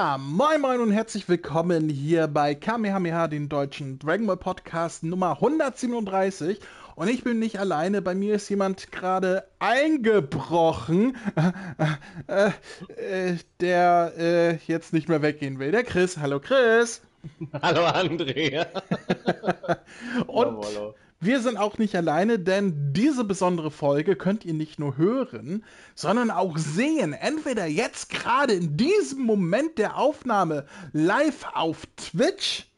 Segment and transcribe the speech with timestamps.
[0.00, 5.32] Ja, moin moin und herzlich willkommen hier bei Kamehameha, den deutschen Dragon Ball Podcast Nummer
[5.32, 6.58] 137.
[6.94, 11.18] Und ich bin nicht alleine, bei mir ist jemand gerade eingebrochen,
[12.28, 12.46] äh,
[12.96, 15.70] äh, der äh, jetzt nicht mehr weggehen will.
[15.70, 16.16] Der Chris.
[16.16, 17.02] Hallo Chris.
[17.60, 18.68] Hallo Andrea.
[20.28, 20.64] und
[21.20, 26.30] wir sind auch nicht alleine, denn diese besondere Folge könnt ihr nicht nur hören, sondern
[26.30, 27.12] auch sehen.
[27.12, 32.70] Entweder jetzt gerade in diesem Moment der Aufnahme live auf Twitch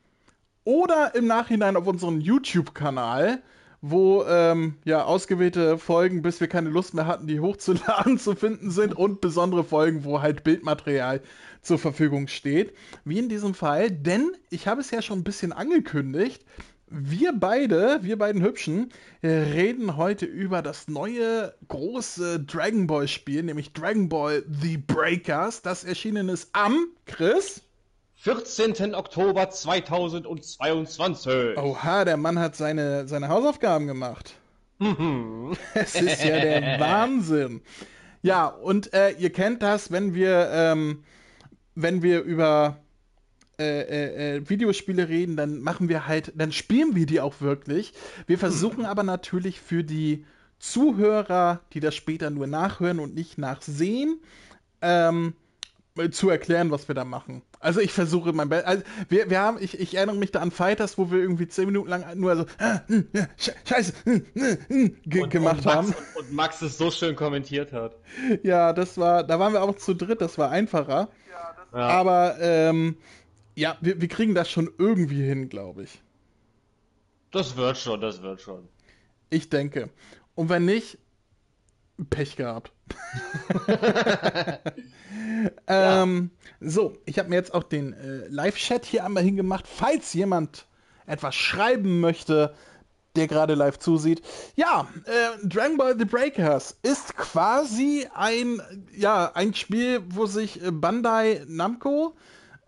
[0.65, 3.41] oder im Nachhinein auf unserem YouTube-Kanal,
[3.81, 8.73] wo ähm, ja ausgewählte Folgen, bis wir keine Lust mehr hatten, die hochzuladen, zu finden
[8.73, 11.21] sind und besondere Folgen, wo halt Bildmaterial
[11.63, 12.75] zur Verfügung steht.
[13.05, 16.45] Wie in diesem Fall, denn ich habe es ja schon ein bisschen angekündigt
[16.93, 23.73] wir beide, wir beiden Hübschen, reden heute über das neue große Dragon Ball Spiel, nämlich
[23.73, 27.63] Dragon Ball The Breakers, das erschienen ist am, Chris?
[28.17, 28.95] 14.
[28.95, 31.59] Oktober 2022.
[31.59, 34.35] Oha, der Mann hat seine, seine Hausaufgaben gemacht.
[34.79, 35.57] Mhm.
[35.75, 37.63] Es ist ja der Wahnsinn.
[38.23, 41.03] Ja, und äh, ihr kennt das, wenn wir, ähm,
[41.75, 42.82] wenn wir über
[43.59, 47.93] äh, äh, äh, Videospiele reden, dann machen wir halt, dann spielen wir die auch wirklich.
[48.27, 50.25] Wir versuchen aber natürlich für die
[50.59, 54.21] Zuhörer, die das später nur nachhören und nicht nachsehen,
[54.81, 55.35] ähm,
[56.11, 57.43] zu erklären, was wir da machen.
[57.61, 58.67] Also ich versuche mein Bestes.
[58.67, 61.67] Also wir, wir haben, ich, ich erinnere mich da an Fighters, wo wir irgendwie zehn
[61.67, 62.47] Minuten lang nur so
[63.67, 63.93] Scheiße
[65.05, 65.95] ge gemacht und Max, haben.
[66.17, 67.97] Und Max es so schön kommentiert hat.
[68.43, 71.11] Ja, das war, da waren wir auch zu dritt, das war einfacher.
[71.73, 72.97] Ja, Aber ähm,
[73.55, 76.03] ja, wir, wir kriegen das schon irgendwie hin, glaube ich.
[77.31, 78.69] Das wird schon, das wird schon.
[79.31, 79.91] Ich denke.
[80.35, 80.99] Und wenn nicht,
[82.11, 82.73] Pech gehabt.
[85.67, 86.31] ähm,
[86.61, 86.69] ja.
[86.69, 90.67] So, ich habe mir jetzt auch den äh, Live-Chat hier einmal hingemacht, falls jemand
[91.07, 92.55] etwas schreiben möchte,
[93.17, 94.23] der gerade live zusieht.
[94.57, 98.63] Ja, äh, Dragon Ball The Breakers ist quasi ein,
[98.97, 102.15] ja, ein Spiel, wo sich äh, Bandai Namco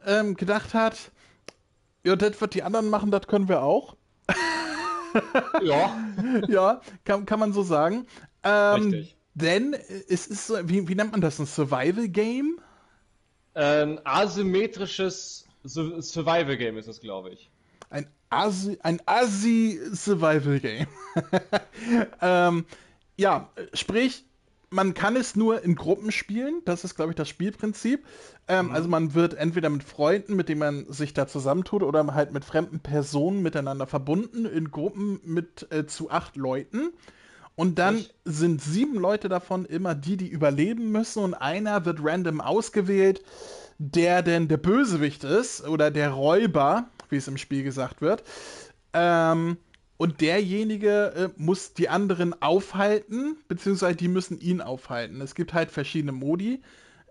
[0.06, 1.10] ähm, gedacht hat,
[2.04, 3.96] ja, das, was die anderen machen, das können wir auch.
[5.62, 5.96] ja.
[6.48, 8.06] Ja, kann, kann man so sagen.
[8.42, 9.16] Ähm, Richtig.
[9.34, 12.60] Denn es ist so, wie, wie nennt man das, ein Survival-Game?
[13.54, 17.50] Ein asymmetrisches Survival-Game ist es, glaube ich.
[17.90, 20.86] Ein Asi, ein Asi-Survival-Game.
[22.20, 22.64] ähm,
[23.16, 24.24] ja, sprich,
[24.70, 26.62] man kann es nur in Gruppen spielen.
[26.64, 28.04] Das ist, glaube ich, das Spielprinzip.
[28.46, 28.72] Ähm, mhm.
[28.72, 32.44] Also man wird entweder mit Freunden, mit denen man sich da zusammentut, oder halt mit
[32.44, 36.92] fremden Personen miteinander verbunden, in Gruppen mit äh, zu acht Leuten.
[37.56, 38.14] Und dann ich.
[38.24, 41.22] sind sieben Leute davon immer die, die überleben müssen.
[41.22, 43.22] Und einer wird random ausgewählt,
[43.78, 48.24] der denn der Bösewicht ist oder der Räuber, wie es im Spiel gesagt wird.
[48.92, 49.56] Ähm,
[49.96, 55.20] und derjenige äh, muss die anderen aufhalten, beziehungsweise die müssen ihn aufhalten.
[55.20, 56.60] Es gibt halt verschiedene Modi,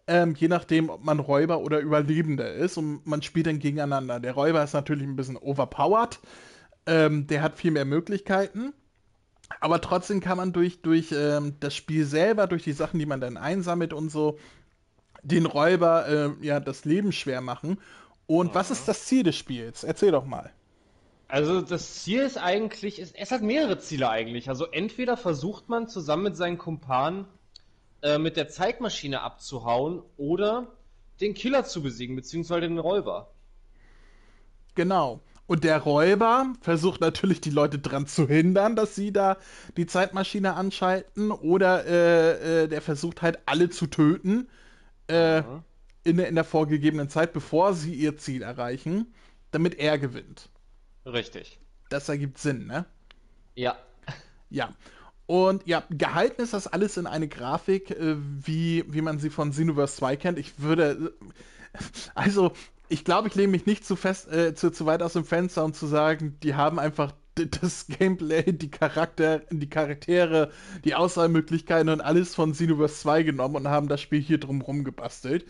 [0.07, 2.77] ähm, je nachdem, ob man Räuber oder Überlebender ist.
[2.77, 4.19] Und man spielt dann gegeneinander.
[4.19, 6.19] Der Räuber ist natürlich ein bisschen overpowered.
[6.85, 8.73] Ähm, der hat viel mehr Möglichkeiten.
[9.59, 13.21] Aber trotzdem kann man durch, durch ähm, das Spiel selber, durch die Sachen, die man
[13.21, 14.37] dann einsammelt und so,
[15.21, 17.79] den Räuber äh, ja das Leben schwer machen.
[18.25, 18.55] Und mhm.
[18.55, 19.83] was ist das Ziel des Spiels?
[19.83, 20.51] Erzähl doch mal.
[21.27, 24.49] Also das Ziel ist eigentlich, es, es hat mehrere Ziele eigentlich.
[24.49, 27.25] Also entweder versucht man zusammen mit seinen Kumpanen
[28.03, 30.67] äh, mit der Zeitmaschine abzuhauen oder
[31.21, 33.31] den Killer zu besiegen, beziehungsweise den Räuber.
[34.75, 35.21] Genau.
[35.47, 39.37] Und der Räuber versucht natürlich die Leute dran zu hindern, dass sie da
[39.77, 41.31] die Zeitmaschine anschalten.
[41.31, 44.49] Oder äh, äh, der versucht halt alle zu töten
[45.07, 45.63] äh, mhm.
[46.03, 49.13] in, in der vorgegebenen Zeit, bevor sie ihr Ziel erreichen,
[49.51, 50.49] damit er gewinnt.
[51.05, 51.59] Richtig.
[51.89, 52.85] Das ergibt Sinn, ne?
[53.55, 53.77] Ja.
[54.49, 54.73] Ja.
[55.25, 59.51] Und ja, gehalten ist das alles in eine Grafik, äh, wie, wie man sie von
[59.51, 60.39] Xenoverse 2 kennt.
[60.39, 61.13] Ich würde.
[62.13, 62.51] Also,
[62.87, 65.65] ich glaube, ich lehne mich nicht zu fest, äh, zu, zu weit aus dem Fenster,
[65.65, 67.13] um zu sagen, die haben einfach
[67.61, 70.51] das Gameplay, die Charakter, die Charaktere,
[70.85, 75.45] die Auswahlmöglichkeiten und alles von Xenoverse 2 genommen und haben das Spiel hier drumherum gebastelt.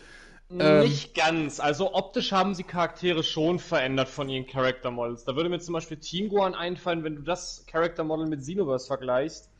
[0.50, 1.60] Ähm, Nicht ganz.
[1.60, 5.24] Also optisch haben sie Charaktere schon verändert von ihren Character Models.
[5.24, 9.50] Da würde mir zum Beispiel Tinguan einfallen, wenn du das Character Model mit Xenoverse vergleichst.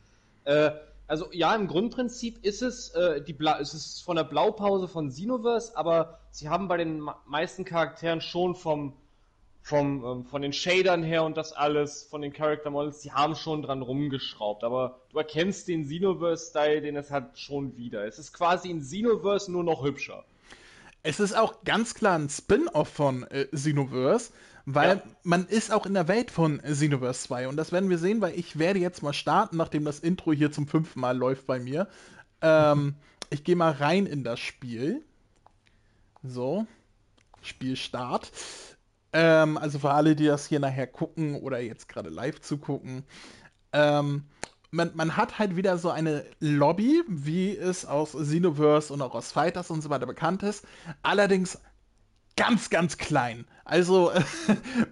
[0.45, 0.71] Äh,
[1.07, 5.77] also ja, im Grundprinzip ist es, äh, die Bla ist von der Blaupause von Xenoverse,
[5.77, 8.93] aber sie haben bei den meisten Charakteren schon vom,
[9.61, 13.35] vom, ähm, von den Shadern her und das alles, von den Character Models, sie haben
[13.35, 14.63] schon dran rumgeschraubt.
[14.63, 18.05] Aber du erkennst den Xenoverse-Style, den es hat, schon wieder.
[18.05, 20.23] Es ist quasi in Xenoverse nur noch hübscher.
[21.03, 24.31] Es ist auch ganz klar ein Spin-off von äh, Xenoverse,
[24.65, 25.03] weil ja.
[25.23, 28.37] man ist auch in der Welt von Xenoverse 2 und das werden wir sehen, weil
[28.37, 31.87] ich werde jetzt mal starten, nachdem das Intro hier zum fünften Mal läuft bei mir.
[32.41, 32.95] Ähm,
[33.29, 35.03] ich gehe mal rein in das Spiel.
[36.23, 36.65] So,
[37.41, 38.31] Spielstart.
[39.13, 43.03] Ähm, also für alle, die das hier nachher gucken oder jetzt gerade live zugucken.
[43.71, 44.23] Ähm,
[44.71, 49.31] man, man, hat halt wieder so eine Lobby, wie es aus Xenoverse und auch aus
[49.31, 50.65] Fighters und so weiter bekannt ist.
[51.03, 51.61] Allerdings
[52.35, 53.45] ganz, ganz klein.
[53.65, 54.11] Also,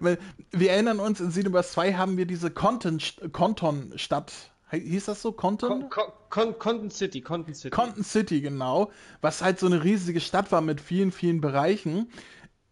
[0.00, 4.32] wir erinnern uns, in Xenoverse 2 haben wir diese Conton-Stadt.
[4.70, 5.32] Hieß das so?
[5.32, 5.88] Conton?
[5.88, 6.04] Con
[6.34, 7.70] Con Conton City, Conton City.
[7.70, 8.90] Conton City, genau.
[9.20, 12.10] Was halt so eine riesige Stadt war mit vielen, vielen Bereichen.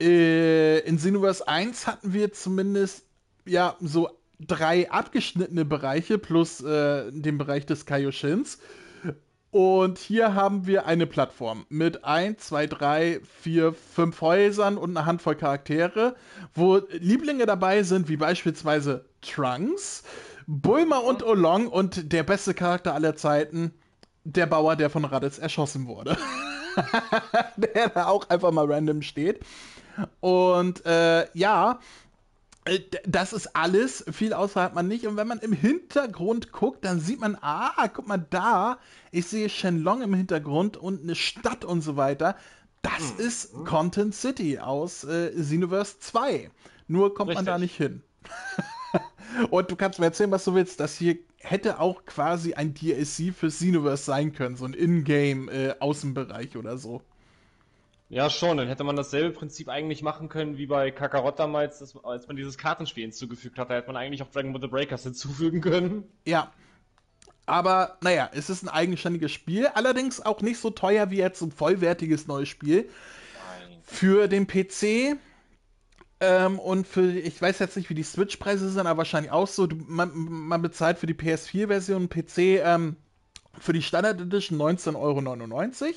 [0.00, 3.06] Äh, in Xenoverse 1 hatten wir zumindest,
[3.46, 4.10] ja, so
[4.40, 8.58] drei abgeschnittene Bereiche plus äh, den Bereich des Kaioshins.
[9.52, 15.04] Und hier haben wir eine Plattform mit 1, 2, 3, 4, 5 Häusern und eine
[15.04, 16.16] Handvoll Charaktere,
[16.54, 20.04] wo Lieblinge dabei sind, wie beispielsweise Trunks,
[20.46, 23.74] Bulma und Olong und der beste Charakter aller Zeiten,
[24.24, 26.16] der Bauer, der von Raditz erschossen wurde.
[27.58, 29.40] der da auch einfach mal random steht.
[30.20, 31.78] Und äh, ja,
[33.06, 35.06] das ist alles, viel hat man nicht.
[35.06, 38.78] Und wenn man im Hintergrund guckt, dann sieht man, ah, guck mal da,
[39.10, 42.36] ich sehe Shenlong im Hintergrund und eine Stadt und so weiter.
[42.82, 43.24] Das mhm.
[43.24, 46.50] ist Content City aus äh, Xenoverse 2.
[46.86, 47.46] Nur kommt Richtig.
[47.46, 48.02] man da nicht hin.
[49.50, 50.78] und du kannst mir erzählen, was du willst.
[50.78, 56.58] Das hier hätte auch quasi ein DLC für Xenoverse sein können, so ein Ingame-Außenbereich äh,
[56.58, 57.02] oder so.
[58.12, 58.58] Ja, schon.
[58.58, 62.36] Dann hätte man dasselbe Prinzip eigentlich machen können wie bei Kakarot damals, dass, als man
[62.36, 63.70] dieses Kartenspiel hinzugefügt hat.
[63.70, 66.04] Da hätte man eigentlich auch Dragon Ball The Breakers hinzufügen können.
[66.26, 66.52] Ja.
[67.46, 69.66] Aber naja, es ist ein eigenständiges Spiel.
[69.66, 72.82] Allerdings auch nicht so teuer wie jetzt ein vollwertiges neues Spiel.
[72.82, 73.78] Nein.
[73.82, 75.16] Für den PC
[76.20, 79.66] ähm, und für, ich weiß jetzt nicht, wie die Switch-Preise sind, aber wahrscheinlich auch so.
[79.86, 82.96] Man, man bezahlt für die PS4-Version PC ähm,
[83.58, 85.94] für die Standard Edition 19,99 Euro.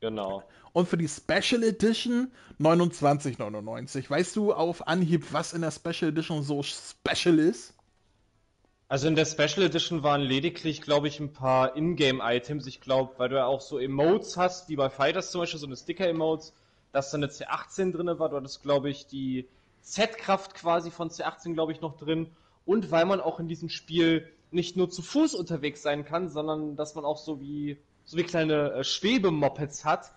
[0.00, 0.42] Genau.
[0.72, 2.30] Und für die Special Edition
[2.60, 4.08] 29,99.
[4.08, 7.74] Weißt du auf Anhieb, was in der Special Edition so special ist?
[8.88, 12.66] Also in der Special Edition waren lediglich, glaube ich, ein paar Ingame-Items.
[12.66, 15.66] Ich glaube, weil du ja auch so Emotes hast, wie bei Fighters zum Beispiel, so
[15.66, 16.54] eine Sticker-Emotes,
[16.92, 18.30] dass da eine C18 drin war.
[18.30, 19.46] Du hattest, glaube ich, die
[19.82, 22.28] Z-Kraft quasi von C18, glaube ich, noch drin.
[22.64, 26.76] Und weil man auch in diesem Spiel nicht nur zu Fuß unterwegs sein kann, sondern
[26.76, 27.76] dass man auch so wie,
[28.08, 30.12] so wie kleine äh, Schwebemopeds hat,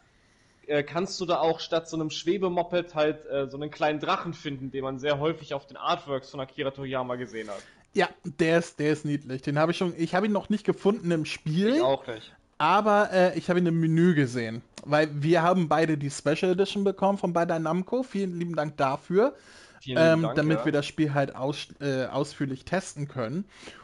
[0.66, 4.34] äh, kannst du da auch statt so einem Schwebemoped halt äh, so einen kleinen Drachen
[4.34, 7.62] finden, den man sehr häufig auf den Artworks von Akira Toriyama gesehen hat.
[7.94, 9.42] Ja, der ist, der ist niedlich.
[9.42, 11.76] Den habe ich schon, ich habe ihn noch nicht gefunden im Spiel.
[11.76, 12.32] Ich auch nicht.
[12.58, 14.62] Aber äh, ich habe ihn im Menü gesehen.
[14.86, 18.04] Weil wir haben beide die Special Edition bekommen von Bandai Namco.
[18.04, 19.36] Vielen lieben Dank dafür.
[19.86, 20.66] Ähm, Dank, damit ja.
[20.66, 23.44] wir das Spiel halt aus, äh, ausführlich testen können.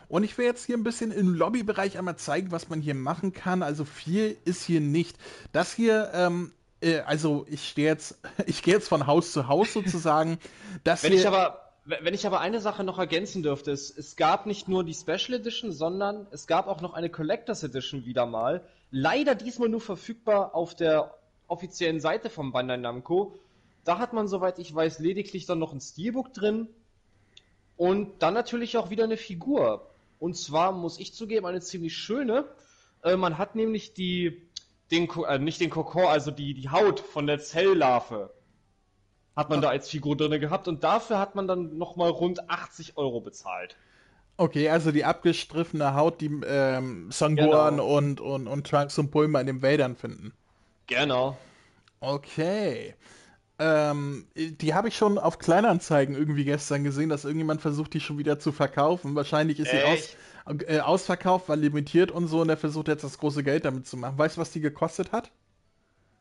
[0.09, 3.33] Und ich will jetzt hier ein bisschen im Lobbybereich einmal zeigen, was man hier machen
[3.33, 3.61] kann.
[3.61, 5.17] Also viel ist hier nicht.
[5.51, 9.73] Das hier ähm, äh, also ich stehe jetzt, ich gehe jetzt von Haus zu Haus
[9.73, 10.39] sozusagen.
[10.83, 14.45] Dass wenn ich aber wenn ich aber eine Sache noch ergänzen dürfte, es, es gab
[14.45, 18.61] nicht nur die Special Edition, sondern es gab auch noch eine Collectors Edition wieder mal.
[18.91, 21.13] Leider diesmal nur verfügbar auf der
[21.47, 23.35] offiziellen Seite von Bandai Namco.
[23.85, 26.67] Da hat man, soweit ich weiß, lediglich dann noch ein Steelbook drin
[27.77, 29.89] und dann natürlich auch wieder eine Figur.
[30.19, 32.45] Und zwar muss ich zugeben, eine ziemlich schöne.
[33.03, 34.47] Äh, man hat nämlich die
[34.91, 38.33] den, äh, nicht den Kokon, also die, die Haut von der Zelllarve
[39.35, 42.97] hat man da als Figur drin gehabt und dafür hat man dann nochmal rund 80
[42.97, 43.75] Euro bezahlt.
[44.37, 47.97] Okay, also die abgestriffene Haut, die ähm, Sanguan genau.
[47.97, 50.33] und, und, und Trunks und Bulma in den Wäldern finden.
[50.87, 51.37] Genau.
[51.99, 52.95] Okay.
[53.59, 58.19] Ähm, die habe ich schon auf Kleinanzeigen irgendwie gestern gesehen, dass irgendjemand versucht, die schon
[58.19, 59.15] wieder zu verkaufen.
[59.15, 60.15] Wahrscheinlich ist sie aus,
[60.67, 63.97] äh, ausverkauft, war limitiert und so und er versucht jetzt das große Geld damit zu
[63.97, 64.17] machen.
[64.17, 65.31] Weißt du, was die gekostet hat?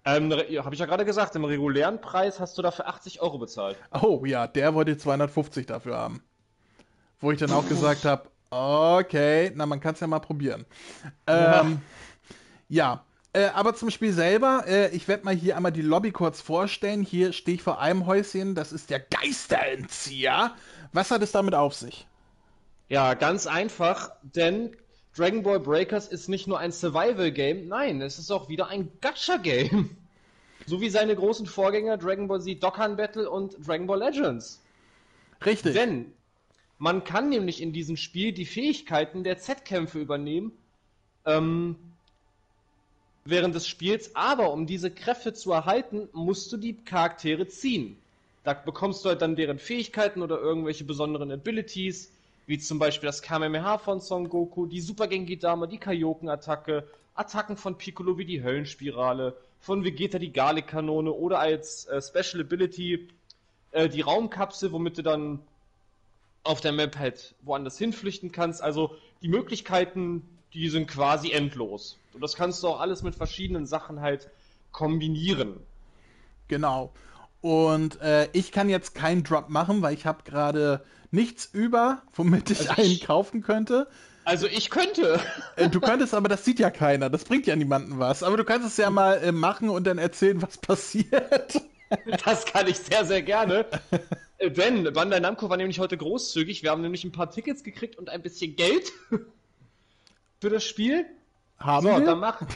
[0.06, 3.76] Ähm, habe ich ja gerade gesagt, im regulären Preis hast du dafür 80 Euro bezahlt.
[4.00, 6.22] Oh ja, der wollte 250 dafür haben.
[7.20, 10.64] Wo ich dann auch gesagt habe, okay, na man kann es ja mal probieren.
[11.26, 11.80] Ähm,
[12.68, 13.04] ja,
[13.36, 17.02] äh, aber zum Spiel selber, äh, ich werde mal hier einmal die Lobby kurz vorstellen.
[17.02, 20.56] Hier stehe ich vor einem Häuschen, das ist der Geisterentzieher.
[20.94, 22.06] Was hat es damit auf sich?
[22.88, 24.74] Ja, ganz einfach, denn
[25.14, 29.90] Dragon Ball Breakers ist nicht nur ein Survival-Game, nein, es ist auch wieder ein Gacha-Game.
[30.64, 34.62] So wie seine großen Vorgänger Dragon Ball Z Dokkan Battle und Dragon Ball Legends.
[35.44, 35.74] Richtig.
[35.74, 36.12] Denn
[36.78, 40.52] man kann nämlich in diesem Spiel die Fähigkeiten der Z-Kämpfe übernehmen.
[41.24, 41.76] Ähm,
[43.28, 47.96] während des Spiels, aber um diese Kräfte zu erhalten, musst du die Charaktere ziehen.
[48.44, 52.12] Da bekommst du halt dann deren Fähigkeiten oder irgendwelche besonderen Abilities,
[52.46, 57.56] wie zum Beispiel das Kamehameha von Son Goku, die Super Genki Dame, die Kaioken-Attacke, Attacken
[57.56, 63.08] von Piccolo wie die Höllenspirale, von Vegeta die Garlic-Kanone oder als äh, Special Ability
[63.72, 65.40] äh, die Raumkapsel, womit du dann
[66.44, 68.62] auf der Map halt woanders hinflüchten kannst.
[68.62, 70.22] Also die Möglichkeiten,
[70.54, 71.98] die sind quasi endlos.
[72.12, 74.30] Und das kannst du auch alles mit verschiedenen Sachen halt
[74.72, 75.60] kombinieren.
[76.48, 76.92] Genau.
[77.40, 82.50] Und äh, ich kann jetzt keinen Drop machen, weil ich habe gerade nichts über, womit
[82.50, 83.86] ich also einen kaufen könnte.
[84.24, 85.20] Also ich könnte.
[85.54, 87.08] Äh, du könntest, aber das sieht ja keiner.
[87.10, 88.24] Das bringt ja niemandem was.
[88.24, 91.60] Aber du kannst es ja mal äh, machen und dann erzählen, was passiert.
[92.24, 93.64] Das kann ich sehr, sehr gerne.
[94.38, 96.62] Äh, denn Bandai Namco war nämlich heute großzügig.
[96.62, 98.92] Wir haben nämlich ein paar Tickets gekriegt und ein bisschen Geld
[100.40, 101.06] für das Spiel.
[101.58, 102.04] Haben so, wir?
[102.04, 102.40] Dann mach...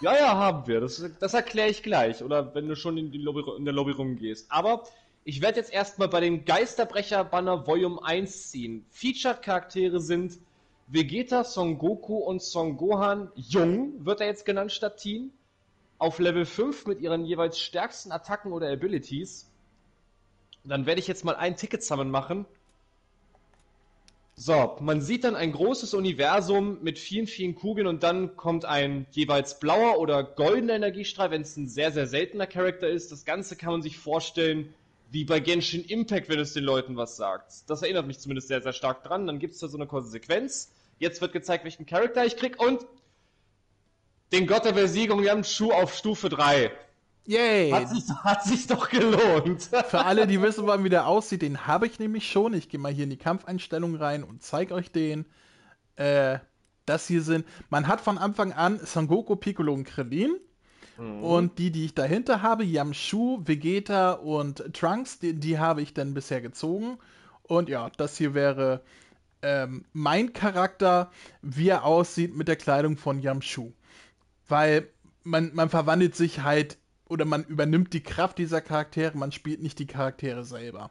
[0.00, 0.80] Ja, ja, haben wir.
[0.80, 2.22] Das, das erkläre ich gleich.
[2.22, 4.46] Oder wenn du schon in, die Lobby, in der Lobby rumgehst.
[4.48, 4.84] Aber
[5.24, 8.86] ich werde jetzt erstmal bei dem Geisterbrecher-Banner Volume 1 ziehen.
[8.90, 10.38] Featured-Charaktere sind
[10.86, 13.30] Vegeta, Son Goku und Son Gohan.
[13.34, 15.32] Jung wird er jetzt genannt statt Teen.
[15.98, 19.50] Auf Level 5 mit ihren jeweils stärksten Attacken oder Abilities.
[20.62, 22.46] Dann werde ich jetzt mal ein Ticket zusammen machen.
[24.40, 29.08] So, man sieht dann ein großes Universum mit vielen, vielen Kugeln und dann kommt ein
[29.10, 33.10] jeweils blauer oder goldener Energiestrahl, wenn es ein sehr, sehr seltener Charakter ist.
[33.10, 34.72] Das Ganze kann man sich vorstellen
[35.10, 37.68] wie bei Genshin Impact, wenn es den Leuten was sagt.
[37.68, 39.26] Das erinnert mich zumindest sehr, sehr stark dran.
[39.26, 40.70] Dann gibt es da so eine kurze Sequenz.
[41.00, 42.86] Jetzt wird gezeigt, welchen Charakter ich krieg und
[44.30, 46.70] den Gott der Versiegung Yamchu auf Stufe 3.
[47.28, 47.70] Yay!
[47.72, 49.62] Hat sich, hat sich doch gelohnt.
[49.88, 52.54] Für alle, die wissen wollen, wie der aussieht, den habe ich nämlich schon.
[52.54, 55.26] Ich gehe mal hier in die Kampfeinstellung rein und zeige euch den.
[55.96, 56.38] Äh,
[56.86, 57.44] das hier sind.
[57.68, 60.38] Man hat von Anfang an Son Goku, Piccolo und Krillin.
[60.96, 61.22] Mhm.
[61.22, 66.14] Und die, die ich dahinter habe, Yamshu, Vegeta und Trunks, die, die habe ich dann
[66.14, 66.96] bisher gezogen.
[67.42, 68.80] Und ja, das hier wäre
[69.42, 71.10] ähm, mein Charakter,
[71.42, 73.74] wie er aussieht mit der Kleidung von Yamshu.
[74.48, 74.88] Weil
[75.24, 79.78] man, man verwandelt sich halt oder man übernimmt die Kraft dieser Charaktere, man spielt nicht
[79.78, 80.90] die Charaktere selber.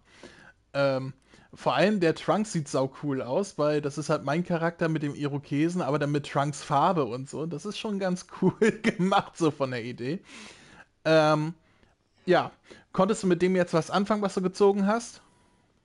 [0.74, 1.14] Ähm,
[1.54, 5.04] vor allem der Trunks sieht sau cool aus, weil das ist halt mein Charakter mit
[5.04, 7.46] dem Irokesen, aber dann mit Trunks Farbe und so.
[7.46, 10.20] Das ist schon ganz cool gemacht, so von der Idee.
[11.06, 11.54] Ähm,
[12.26, 12.52] ja,
[12.92, 15.22] konntest du mit dem jetzt was anfangen, was du gezogen hast?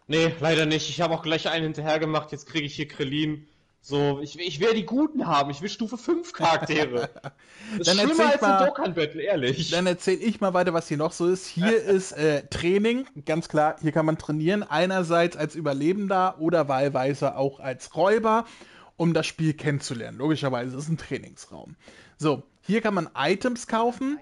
[0.09, 0.91] Nee, leider nicht.
[0.91, 2.33] Ich habe auch gleich einen hinterher gemacht.
[2.33, 3.47] Jetzt kriege ich hier Krillin.
[3.85, 5.51] So, ich, ich will die Guten haben.
[5.51, 7.11] Ich will Stufe 5 Charaktere.
[7.79, 9.71] Das dann ist schlimmer als mal, ein Dokkan-Battle, ehrlich.
[9.71, 11.47] Dann erzähl ich mal weiter, was hier noch so ist.
[11.47, 14.63] Hier ist äh, Training, ganz klar, hier kann man trainieren.
[14.63, 18.45] Einerseits als Überlebender oder wahlweise auch als Räuber,
[18.97, 20.19] um das Spiel kennenzulernen.
[20.19, 21.77] Logischerweise ist es ein Trainingsraum.
[22.19, 24.19] So, hier kann man Items kaufen.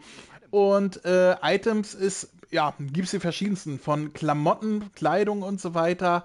[0.50, 3.78] Und äh, Items ist, ja, gibt es die verschiedensten.
[3.80, 6.22] Von Klamotten, Kleidung und so weiter.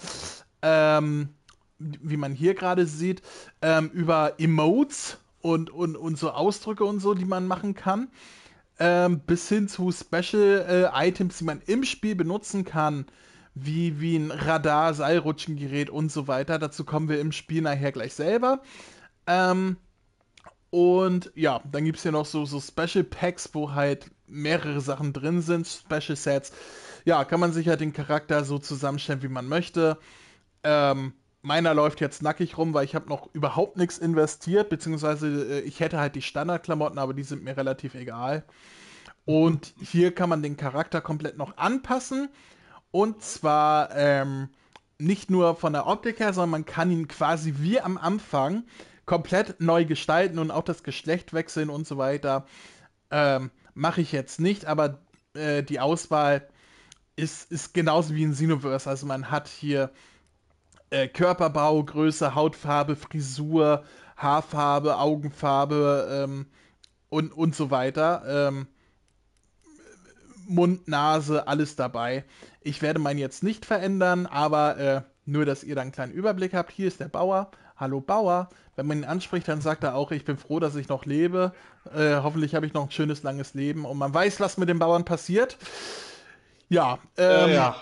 [0.61, 1.29] Ähm,
[1.79, 3.21] wie man hier gerade sieht,
[3.61, 8.09] ähm, über Emotes und, und, und so Ausdrücke und so, die man machen kann,
[8.79, 13.05] ähm, bis hin zu Special äh, Items, die man im Spiel benutzen kann,
[13.53, 16.59] wie, wie ein Radar, Seilrutschengerät und so weiter.
[16.59, 18.61] Dazu kommen wir im Spiel nachher gleich selber.
[19.27, 19.77] Ähm,
[20.69, 25.13] und ja, dann gibt es hier noch so, so Special Packs, wo halt mehrere Sachen
[25.13, 26.51] drin sind, Special Sets.
[27.05, 29.97] Ja, kann man sich halt den Charakter so zusammenstellen, wie man möchte.
[30.63, 31.13] Ähm,
[31.45, 35.79] meiner läuft jetzt nackig rum, weil ich habe noch überhaupt nichts investiert, beziehungsweise äh, ich
[35.79, 38.43] hätte halt die Standardklamotten, aber die sind mir relativ egal.
[39.25, 42.29] Und hier kann man den Charakter komplett noch anpassen.
[42.91, 44.49] Und zwar ähm,
[44.97, 48.63] nicht nur von der Optik her, sondern man kann ihn quasi wie am Anfang
[49.05, 52.45] komplett neu gestalten und auch das Geschlecht wechseln und so weiter.
[53.11, 54.99] Ähm, Mache ich jetzt nicht, aber
[55.33, 56.47] äh, die Auswahl
[57.17, 58.89] ist, ist genauso wie in Xenoverse.
[58.89, 59.91] Also man hat hier
[60.89, 63.83] äh, Körperbau, Größe, Hautfarbe, Frisur,
[64.17, 66.45] Haarfarbe, Augenfarbe ähm,
[67.09, 68.23] und, und so weiter.
[68.49, 68.67] Ähm,
[70.47, 72.23] Mund, Nase, alles dabei.
[72.61, 76.53] Ich werde meinen jetzt nicht verändern, aber äh, nur, dass ihr da einen kleinen Überblick
[76.53, 76.71] habt.
[76.71, 77.49] Hier ist der Bauer.
[77.77, 78.49] Hallo Bauer.
[78.75, 81.53] Wenn man ihn anspricht, dann sagt er auch, ich bin froh, dass ich noch lebe.
[81.95, 83.85] Äh, hoffentlich habe ich noch ein schönes, langes Leben.
[83.85, 85.57] Und man weiß, was mit den Bauern passiert.
[86.69, 87.75] Ja, ähm, äh, ja.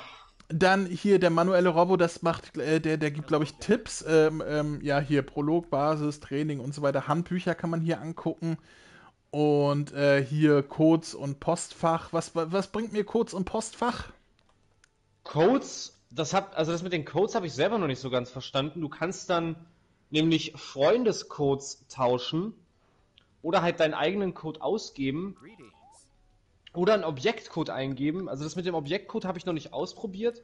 [0.55, 4.05] Dann hier der manuelle Robo, das macht, äh, der, der gibt, glaube ich, Tipps.
[4.07, 7.07] Ähm, ähm, ja, hier Prolog, Basis, Training und so weiter.
[7.07, 8.57] Handbücher kann man hier angucken.
[9.31, 12.13] Und äh, hier Codes und Postfach.
[12.13, 14.11] Was, was bringt mir Codes und Postfach?
[15.23, 18.29] Codes, das hab, also das mit den Codes habe ich selber noch nicht so ganz
[18.29, 18.81] verstanden.
[18.81, 19.55] Du kannst dann
[20.11, 22.53] nämlich Freundescodes tauschen
[23.41, 25.35] oder halt deinen eigenen Code ausgeben
[26.73, 28.29] oder einen Objektcode eingeben.
[28.29, 30.41] Also das mit dem Objektcode habe ich noch nicht ausprobiert.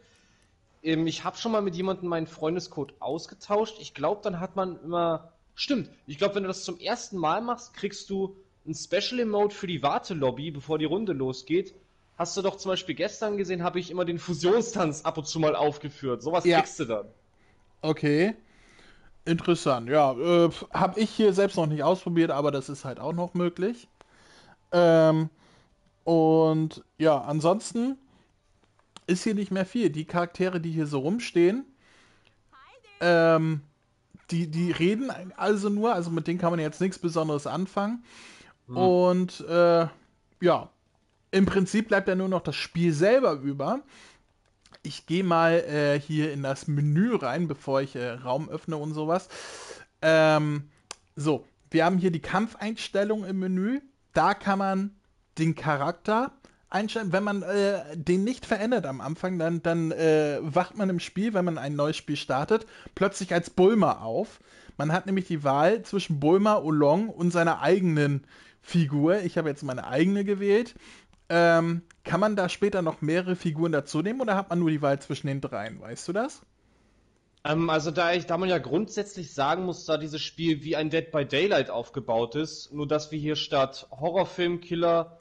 [0.83, 3.77] Ähm, ich habe schon mal mit jemandem meinen Freundescode ausgetauscht.
[3.79, 5.33] Ich glaube, dann hat man immer.
[5.55, 5.89] Stimmt.
[6.07, 9.67] Ich glaube, wenn du das zum ersten Mal machst, kriegst du ein Special Emote für
[9.67, 11.73] die Wartelobby, bevor die Runde losgeht.
[12.17, 15.39] Hast du doch zum Beispiel gestern gesehen, habe ich immer den Fusionstanz ab und zu
[15.39, 16.21] mal aufgeführt.
[16.21, 16.59] Sowas Ja.
[16.59, 17.07] kriegst du dann.
[17.81, 18.35] Okay.
[19.25, 20.13] Interessant, ja.
[20.13, 23.87] Äh, habe ich hier selbst noch nicht ausprobiert, aber das ist halt auch noch möglich.
[24.71, 25.29] Ähm,
[26.09, 27.95] und ja, ansonsten
[29.05, 29.91] ist hier nicht mehr viel.
[29.91, 31.67] Die Charaktere, die hier so rumstehen,
[32.99, 33.61] ähm,
[34.31, 38.03] die, die reden also nur, also mit denen kann man jetzt nichts Besonderes anfangen.
[38.65, 39.85] Und äh,
[40.41, 40.69] ja,
[41.29, 43.81] im Prinzip bleibt ja nur noch das Spiel selber über.
[44.81, 48.95] Ich gehe mal äh, hier in das Menü rein, bevor ich äh, Raum öffne und
[48.95, 49.29] sowas.
[50.01, 50.71] Ähm,
[51.15, 53.81] so, wir haben hier die Kampfeinstellung im Menü.
[54.13, 54.98] Da kann man
[55.39, 56.31] den Charakter
[56.69, 57.11] einstellen.
[57.11, 61.33] Wenn man äh, den nicht verändert am Anfang, dann, dann äh, wacht man im Spiel,
[61.33, 62.65] wenn man ein neues Spiel startet,
[62.95, 64.39] plötzlich als Bulma auf.
[64.77, 68.23] Man hat nämlich die Wahl zwischen Bulma, Olong und seiner eigenen
[68.61, 69.21] Figur.
[69.21, 70.75] Ich habe jetzt meine eigene gewählt.
[71.29, 74.81] Ähm, kann man da später noch mehrere Figuren dazu nehmen oder hat man nur die
[74.81, 75.79] Wahl zwischen den dreien?
[75.79, 76.41] Weißt du das?
[77.43, 80.89] Ähm, also da ich, da man ja grundsätzlich sagen muss, da dieses Spiel wie ein
[80.89, 85.18] Dead by Daylight aufgebaut ist, nur dass wir hier statt Horrorfilm, Killer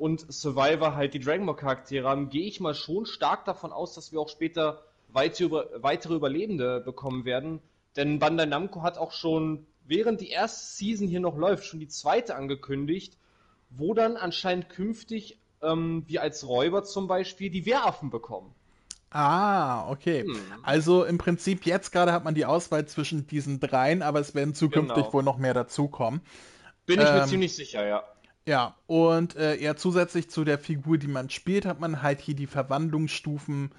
[0.00, 3.94] und Survivor halt die Dragon Ball Charaktere haben, gehe ich mal schon stark davon aus,
[3.94, 7.60] dass wir auch später weitere, über, weitere Überlebende bekommen werden.
[7.96, 11.88] Denn Bandai Namco hat auch schon, während die erste Season hier noch läuft, schon die
[11.88, 13.18] zweite angekündigt,
[13.68, 18.54] wo dann anscheinend künftig ähm, wir als Räuber zum Beispiel die Wehraffen bekommen.
[19.10, 20.22] Ah, okay.
[20.22, 20.36] Hm.
[20.62, 24.54] Also im Prinzip jetzt gerade hat man die Auswahl zwischen diesen dreien, aber es werden
[24.54, 25.12] zukünftig Genau.
[25.12, 26.22] wohl noch mehr dazukommen.
[26.86, 28.02] Bin ich mir Ähm, ziemlich sicher, ja.
[28.50, 32.34] Ja, und äh, ja, zusätzlich zu der Figur, die man spielt, hat man halt hier
[32.34, 33.70] die Verwandlungsstufen,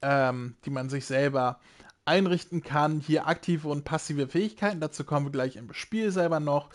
[0.00, 1.58] ähm, die man sich selber
[2.04, 3.00] einrichten kann.
[3.00, 6.70] Hier aktive und passive Fähigkeiten, dazu kommen wir gleich im Spiel selber noch.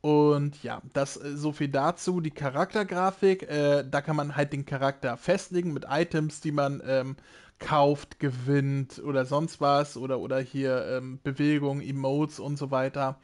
[0.00, 2.22] Und ja, das äh, so viel dazu.
[2.22, 7.16] Die Charaktergrafik, äh, da kann man halt den Charakter festlegen mit Items, die man ähm,
[7.58, 9.98] kauft, gewinnt oder sonst was.
[9.98, 13.18] Oder, oder hier ähm, Bewegung, Emotes und so weiter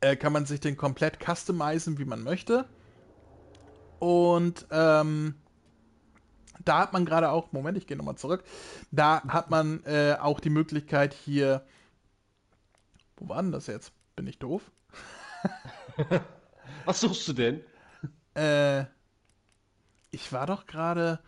[0.00, 2.66] äh, kann man sich den komplett customizen, wie man möchte.
[3.98, 5.34] Und ähm,
[6.64, 8.44] da hat man gerade auch, Moment, ich gehe nochmal zurück,
[8.90, 11.64] da hat man äh, auch die Möglichkeit hier,
[13.16, 13.92] wo war denn das jetzt?
[14.16, 14.70] Bin ich doof?
[16.84, 17.62] Was suchst du denn?
[18.34, 18.84] Äh,
[20.10, 21.20] ich war doch gerade.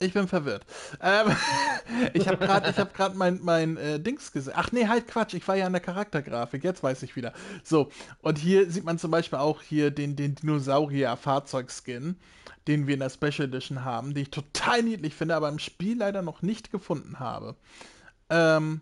[0.00, 0.66] Ich bin verwirrt.
[1.00, 1.34] Ähm,
[2.14, 4.54] ich habe gerade hab mein, mein äh, Dings gesehen.
[4.56, 5.34] Ach nee, halt Quatsch.
[5.34, 6.64] Ich war ja an der Charaktergrafik.
[6.64, 7.32] Jetzt weiß ich wieder.
[7.62, 12.16] So, und hier sieht man zum Beispiel auch hier den, den Dinosaurier-Fahrzeugskin,
[12.66, 15.98] den wir in der Special Edition haben, den ich total niedlich finde, aber im Spiel
[15.98, 17.56] leider noch nicht gefunden habe.
[18.30, 18.80] Ähm,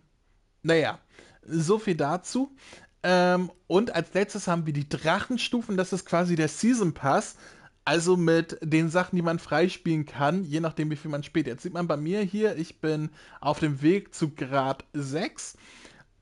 [0.62, 0.98] naja,
[1.44, 2.55] so viel dazu.
[3.03, 5.77] Ähm, und als letztes haben wir die Drachenstufen.
[5.77, 7.37] Das ist quasi der Season Pass.
[7.85, 11.49] Also mit den Sachen, die man freispielen kann, je nachdem, wie viel man spielt.
[11.49, 15.57] Jetzt sieht man bei mir hier, ich bin auf dem Weg zu Grad 6.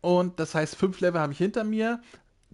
[0.01, 2.01] Und das heißt, fünf Level habe ich hinter mir.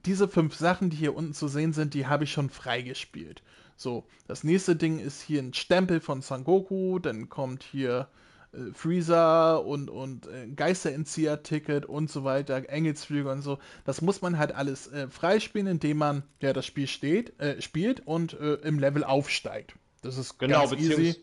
[0.04, 3.42] Diese fünf Sachen, die hier unten zu sehen sind, die habe ich schon freigespielt.
[3.76, 6.98] So, das nächste Ding ist hier ein Stempel von Son Goku.
[6.98, 8.08] Dann kommt hier
[8.56, 13.58] äh, Freezer und, und äh, Geisterentzieher-Ticket und so weiter, Engelsflüge und so.
[13.84, 18.06] Das muss man halt alles äh, freispielen, indem man ja das Spiel steht, äh, spielt
[18.06, 19.74] und äh, im Level aufsteigt.
[20.02, 21.16] Das ist Genau, ganz easy.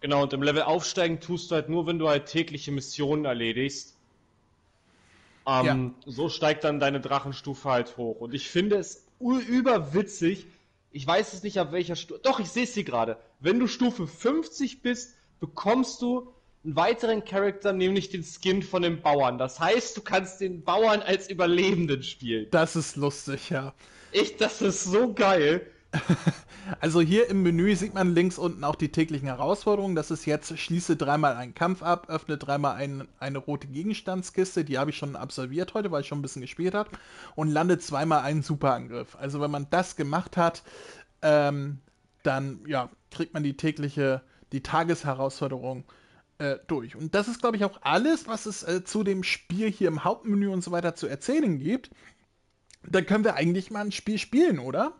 [0.00, 3.94] genau, und im Level aufsteigen tust du halt nur, wenn du halt tägliche Missionen erledigst.
[5.46, 8.20] Ähm, So steigt dann deine Drachenstufe halt hoch.
[8.20, 10.46] Und ich finde es überwitzig.
[10.90, 12.20] Ich weiß es nicht, ab welcher Stufe.
[12.22, 13.18] Doch, ich sehe es hier gerade.
[13.40, 16.32] Wenn du Stufe 50 bist, bekommst du
[16.66, 19.38] einen weiteren Charakter, nämlich den Skin von dem Bauern.
[19.38, 22.48] Das heißt, du kannst den Bauern als Überlebenden spielen.
[22.50, 23.72] Das ist lustig, ja.
[24.10, 25.66] Ich, das ist so geil.
[26.80, 29.94] Also hier im Menü sieht man links unten auch die täglichen Herausforderungen.
[29.94, 34.64] Das ist jetzt, schließe dreimal einen Kampf ab, öffne dreimal ein, eine rote Gegenstandskiste.
[34.64, 36.90] Die habe ich schon absolviert heute, weil ich schon ein bisschen gespielt habe.
[37.36, 39.14] Und lande zweimal einen Superangriff.
[39.14, 40.64] Also wenn man das gemacht hat,
[41.22, 41.78] ähm,
[42.24, 45.84] dann ja, kriegt man die tägliche, die Tagesherausforderung
[46.38, 46.96] äh, durch.
[46.96, 50.04] Und das ist, glaube ich, auch alles, was es äh, zu dem Spiel hier im
[50.04, 51.90] Hauptmenü und so weiter zu erzählen gibt.
[52.82, 54.92] Dann können wir eigentlich mal ein Spiel spielen, oder?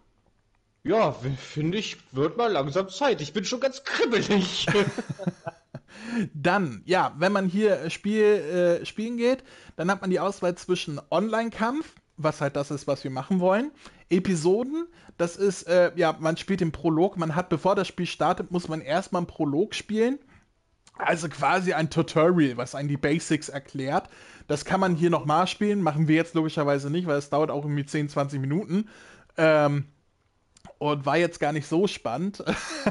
[0.82, 3.20] Ja, finde ich, wird mal langsam Zeit.
[3.20, 4.66] Ich bin schon ganz kribbelig.
[6.34, 9.42] Dann, ja, wenn man hier äh, Spiel, äh, spielen geht,
[9.76, 13.70] dann hat man die Auswahl zwischen Online-Kampf was halt das ist, was wir machen wollen.
[14.08, 14.86] Episoden,
[15.18, 17.16] das ist, äh, ja, man spielt den Prolog.
[17.16, 20.18] Man hat, bevor das Spiel startet, muss man erstmal einen Prolog spielen.
[20.98, 24.08] Also quasi ein Tutorial, was einen die Basics erklärt.
[24.48, 25.82] Das kann man hier nochmal spielen.
[25.82, 28.88] Machen wir jetzt logischerweise nicht, weil es dauert auch irgendwie 10, 20 Minuten.
[29.36, 29.86] Ähm,
[30.78, 32.44] und war jetzt gar nicht so spannend.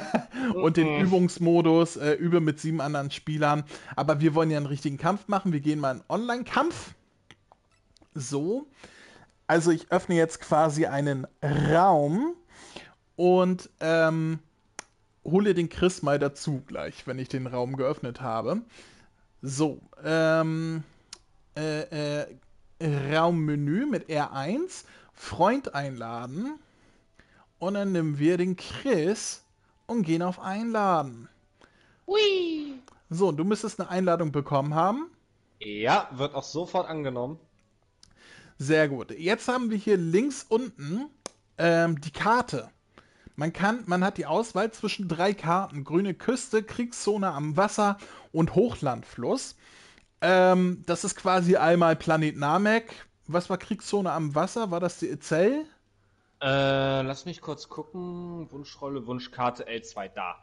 [0.53, 3.63] und den Übungsmodus äh, übe mit sieben anderen Spielern.
[3.95, 5.53] Aber wir wollen ja einen richtigen Kampf machen.
[5.53, 6.93] Wir gehen mal in Online-Kampf.
[8.13, 8.67] So.
[9.47, 12.35] Also ich öffne jetzt quasi einen Raum
[13.15, 14.39] und ähm,
[15.25, 18.61] hole den Chris mal dazu gleich, wenn ich den Raum geöffnet habe.
[19.41, 20.83] So, ähm,
[21.57, 22.25] äh, äh,
[22.81, 26.59] Raummenü mit R1, Freund einladen
[27.59, 29.43] und dann nehmen wir den Chris
[29.87, 31.29] und gehen auf Einladen.
[32.07, 32.79] Hui.
[33.09, 35.09] So, du müsstest eine Einladung bekommen haben.
[35.59, 37.39] Ja, wird auch sofort angenommen.
[38.57, 39.11] Sehr gut.
[39.11, 41.09] Jetzt haben wir hier links unten
[41.57, 42.69] ähm, die Karte.
[43.35, 47.97] Man kann, man hat die Auswahl zwischen drei Karten: Grüne Küste, Kriegszone am Wasser
[48.31, 49.55] und Hochlandfluss.
[50.21, 53.07] Ähm, das ist quasi einmal Planet Namek.
[53.27, 54.71] Was war Kriegszone am Wasser?
[54.71, 55.65] War das die Ezell?
[56.41, 58.49] Äh, lass mich kurz gucken.
[58.51, 60.35] Wunschrolle, Wunschkarte L2 da.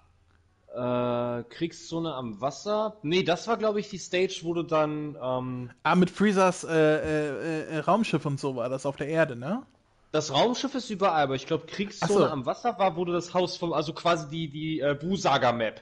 [0.75, 2.97] Äh, Kriegszone am Wasser.
[3.03, 5.17] Nee, das war, glaube ich, die Stage, wo du dann.
[5.21, 9.37] Ähm, ah, mit Freezers äh, äh, äh, Raumschiff und so war das auf der Erde,
[9.37, 9.67] ne?
[10.13, 12.27] Das Raumschiff ist überall, aber ich glaube, Kriegszone so.
[12.27, 13.73] am Wasser war, du das Haus vom.
[13.73, 15.81] Also quasi die, die äh, Bu-Saga-Map.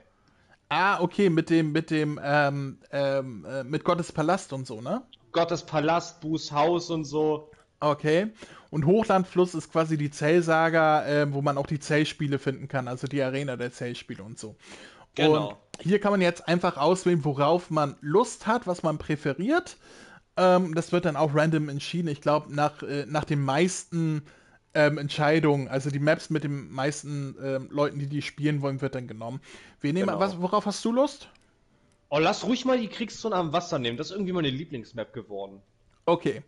[0.69, 5.03] Ah, okay, mit dem, mit dem, ähm, ähm, äh, mit Gottes Palast und so, ne?
[5.33, 7.51] Gottes Palast, Bu's Haus und so.
[7.81, 8.31] Okay.
[8.71, 13.09] Und Hochlandfluss ist quasi die Zellsaga, äh, wo man auch die Zellspiele finden kann, also
[13.09, 14.55] die Arena der Zellspiele und so.
[15.17, 15.49] Genau.
[15.49, 19.77] Und hier kann man jetzt einfach auswählen, worauf man Lust hat, was man präferiert.
[20.37, 22.09] Ähm, das wird dann auch random entschieden.
[22.09, 24.23] Ich glaube, nach, äh, nach den meisten
[24.75, 28.95] ähm, Entscheidungen, also die Maps mit den meisten ähm, Leuten, die die spielen wollen, wird
[28.95, 29.41] dann genommen.
[29.81, 30.21] Wir nehmen, genau.
[30.21, 31.29] was, worauf hast du Lust?
[32.09, 33.97] Oh, lass ruhig mal die Kriegszone am Wasser nehmen.
[33.97, 35.61] Das ist irgendwie meine Lieblingsmap geworden.
[36.07, 36.43] Okay.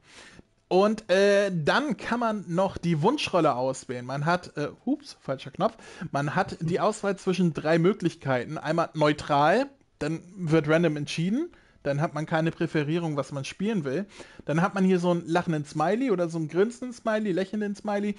[0.68, 4.07] Und äh, dann kann man noch die Wunschrolle auswählen.
[4.07, 5.77] Man hat, äh, ups, falscher Knopf.
[6.11, 8.57] Man hat die Auswahl zwischen drei Möglichkeiten.
[8.57, 9.66] Einmal neutral,
[9.99, 11.53] dann wird random entschieden.
[11.83, 14.07] Dann hat man keine Präferierung, was man spielen will.
[14.45, 18.14] Dann hat man hier so einen lachenden Smiley oder so einen grinsenden Smiley, lächelnden Smiley.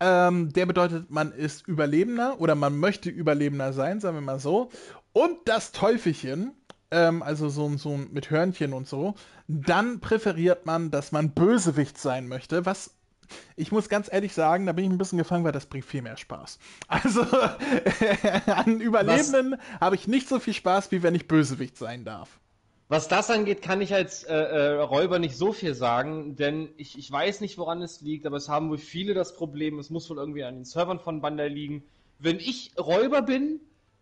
[0.00, 4.70] Ähm, der bedeutet, man ist Überlebender oder man möchte Überlebender sein, sagen wir mal so.
[5.12, 6.52] Und das Teufelchen,
[6.90, 9.14] ähm, also so, so mit Hörnchen und so,
[9.46, 12.90] dann präferiert man, dass man Bösewicht sein möchte, was
[13.56, 16.02] ich muss ganz ehrlich sagen, da bin ich ein bisschen gefangen, weil das bringt viel
[16.02, 16.58] mehr Spaß.
[16.88, 17.22] Also
[18.46, 22.40] an Überlebenden habe ich nicht so viel Spaß, wie wenn ich Bösewicht sein darf.
[22.88, 26.98] Was das angeht, kann ich als äh, äh, Räuber nicht so viel sagen, denn ich,
[26.98, 30.10] ich weiß nicht, woran es liegt, aber es haben wohl viele das Problem, es muss
[30.10, 31.84] wohl irgendwie an den Servern von Bandai liegen.
[32.18, 33.60] Wenn ich Räuber bin,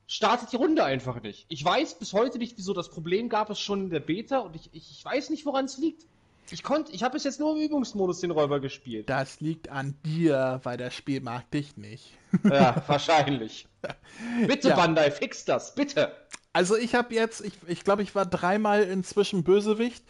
[0.08, 1.46] startet die Runde einfach nicht.
[1.48, 4.56] Ich weiß bis heute nicht, wieso das Problem gab es schon in der Beta und
[4.56, 6.04] ich, ich, ich weiß nicht, woran es liegt.
[6.50, 9.08] Ich konnte, ich habe bis jetzt nur im Übungsmodus den Räuber gespielt.
[9.08, 12.12] Das liegt an dir, weil das Spiel mag dich nicht.
[12.44, 13.68] Ja, wahrscheinlich.
[14.46, 14.76] bitte, ja.
[14.76, 16.12] Bandai, fix das, bitte.
[16.52, 20.04] Also ich habe jetzt, ich, ich glaube, ich war dreimal inzwischen Bösewicht.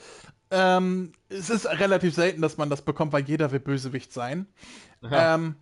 [0.50, 4.46] Ähm, es ist relativ selten, dass man das bekommt, weil jeder will Bösewicht sein.
[5.00, 5.34] Ja.
[5.34, 5.56] Ähm,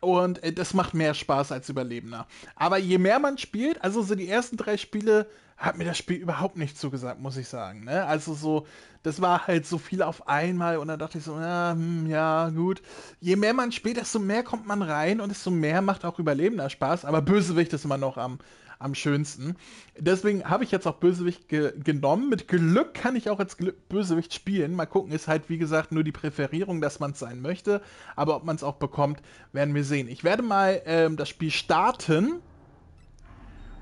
[0.00, 2.26] und äh, das macht mehr Spaß als Überlebender.
[2.56, 5.28] Aber je mehr man spielt, also so die ersten drei Spiele,
[5.58, 7.84] hat mir das Spiel überhaupt nicht zugesagt, muss ich sagen.
[7.84, 8.06] Ne?
[8.06, 8.66] Also so,
[9.02, 12.50] das war halt so viel auf einmal und dann dachte ich so, ja, hm, ja,
[12.50, 12.80] gut.
[13.20, 16.70] Je mehr man spielt, desto mehr kommt man rein und desto mehr macht auch Überlebender
[16.70, 17.04] Spaß.
[17.04, 18.38] Aber Bösewicht ist immer noch am,
[18.78, 19.56] am schönsten.
[19.98, 22.28] Deswegen habe ich jetzt auch Bösewicht ge genommen.
[22.28, 24.74] Mit Glück kann ich auch als Glück Bösewicht spielen.
[24.74, 27.82] Mal gucken, ist halt wie gesagt nur die Präferierung, dass man es sein möchte.
[28.16, 29.20] Aber ob man es auch bekommt,
[29.52, 30.08] werden wir sehen.
[30.08, 32.40] Ich werde mal ähm, das Spiel starten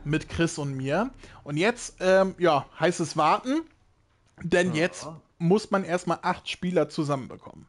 [0.05, 1.11] mit Chris und mir.
[1.45, 3.63] Und jetzt, ähm, ja, heißt es warten.
[4.43, 4.83] Denn ja.
[4.83, 5.07] jetzt
[5.39, 7.67] muss man erstmal acht Spieler zusammenbekommen.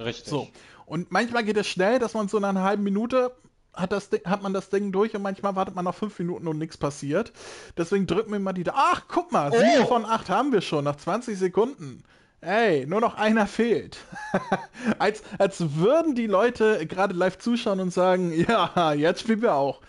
[0.00, 0.28] Richtig.
[0.28, 0.48] So.
[0.86, 3.34] Und manchmal geht es schnell, dass man so nach einer halben Minute
[3.74, 6.58] hat, das, hat man das Ding durch und manchmal wartet man noch fünf Minuten und
[6.58, 7.32] nichts passiert.
[7.76, 8.64] Deswegen drücken wir mal die.
[8.70, 9.86] Ach, guck mal, sieben oh.
[9.86, 12.04] von acht haben wir schon nach 20 Sekunden.
[12.42, 13.98] Ey, nur noch einer fehlt.
[14.98, 19.80] als, als würden die Leute gerade live zuschauen und sagen, ja, jetzt spielen wir auch.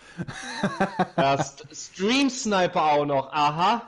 [1.16, 3.82] ja, Stream Sniper auch noch, aha.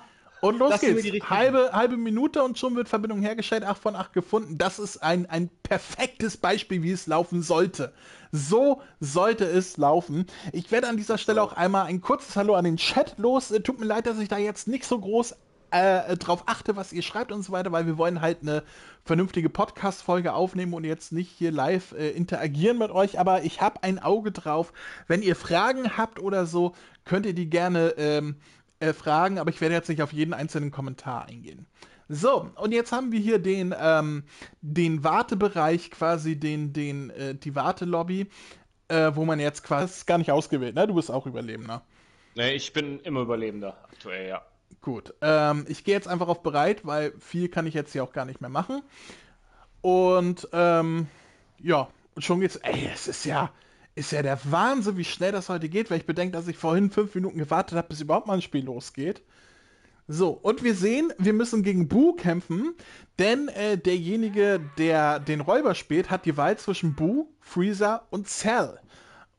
[0.47, 1.29] Und los geht's.
[1.29, 4.59] Halbe, halbe Minute und schon wird Verbindung hergestellt, 8 von 8 gefunden.
[4.59, 7.93] Das ist ein, ein perfektes Beispiel, wie es laufen sollte.
[8.33, 10.27] So sollte es laufen.
[10.53, 13.53] Ich werde an dieser Stelle auch einmal ein kurzes Hallo an den Chat los.
[13.65, 15.35] Tut mir leid, dass ich da jetzt nicht so groß
[15.71, 18.63] äh, drauf achte, was ihr schreibt und so weiter, weil wir wollen halt eine
[19.05, 23.19] vernünftige Podcast-Folge aufnehmen und jetzt nicht hier live äh, interagieren mit euch.
[23.19, 24.73] Aber ich habe ein Auge drauf.
[25.07, 28.37] Wenn ihr Fragen habt oder so, könnt ihr die gerne ähm,
[28.81, 31.67] äh, fragen, aber ich werde jetzt nicht auf jeden einzelnen Kommentar eingehen.
[32.09, 34.25] So, und jetzt haben wir hier den, ähm,
[34.61, 38.29] den Wartebereich, quasi den, den, äh, die Wartelobby,
[38.89, 40.87] äh, wo man jetzt quasi, das ist gar nicht ausgewählt, ne?
[40.87, 41.83] Du bist auch Überlebender.
[42.37, 44.43] Ne, ich bin immer Überlebender, aktuell, ja.
[44.83, 48.12] Gut, ähm, ich gehe jetzt einfach auf bereit, weil viel kann ich jetzt hier auch
[48.12, 48.83] gar nicht mehr machen.
[49.81, 51.09] Und, ähm,
[51.59, 53.51] ja, und schon geht's, ey, es ist ja,
[53.97, 56.91] ist ja der Wahnsinn, wie schnell das heute geht, weil ich bedenke, dass ich vorhin
[56.91, 59.23] fünf Minuten gewartet habe, bis überhaupt mal ein Spiel losgeht.
[60.07, 62.75] So, und wir sehen, wir müssen gegen Boo kämpfen,
[63.19, 68.79] denn äh, derjenige, der den Räuber spielt, hat die Wahl zwischen Boo, Freezer und Cell.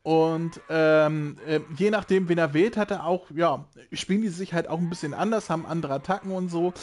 [0.02, 4.52] Und ähm, äh, je nachdem, wen er wählt, hat er auch, ja, spielen die sich
[4.52, 6.74] halt auch ein bisschen anders, haben andere Attacken und so.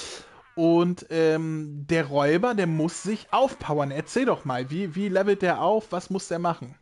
[0.55, 3.91] Und ähm, der Räuber, der muss sich aufpowern.
[3.91, 5.91] Erzähl doch mal, wie, wie levelt der auf?
[5.91, 6.75] Was muss der machen?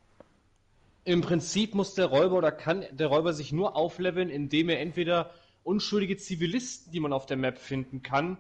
[1.06, 5.32] Im Prinzip muss der Räuber oder kann der Räuber sich nur aufleveln, indem er entweder
[5.64, 8.38] unschuldige Zivilisten, die man auf der Map finden kann,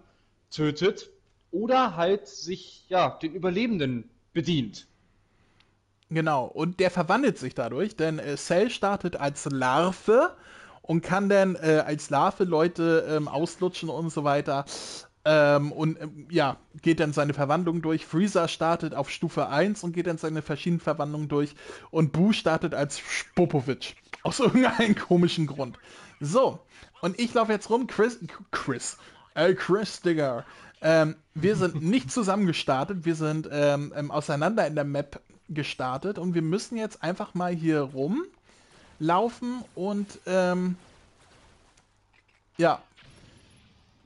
[0.49, 1.09] tötet
[1.51, 4.87] oder halt sich ja den Überlebenden bedient.
[6.09, 10.35] Genau, und der verwandelt sich dadurch, denn äh, Cell startet als Larve
[10.81, 14.65] und kann dann äh, als Larve Leute ähm, auslutschen und so weiter.
[15.25, 18.05] Ähm, und ähm, ja, geht dann seine Verwandlung durch.
[18.05, 21.55] Freezer startet auf Stufe 1 und geht dann seine verschiedenen Verwandlungen durch.
[21.91, 23.95] Und Boo startet als Spopovic.
[24.23, 25.77] Aus irgendeinem komischen Grund.
[26.19, 26.59] So,
[27.01, 28.19] und ich laufe jetzt rum, Chris,
[28.51, 28.97] Chris,
[29.35, 30.45] äh, Chris, Digger.
[30.81, 36.17] Ähm, wir sind nicht zusammen gestartet, wir sind ähm, ähm, auseinander in der Map gestartet
[36.17, 37.81] und wir müssen jetzt einfach mal hier
[38.99, 40.75] rumlaufen und ähm,
[42.57, 42.81] ja,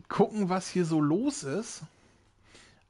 [0.09, 1.83] gucken, was hier so los ist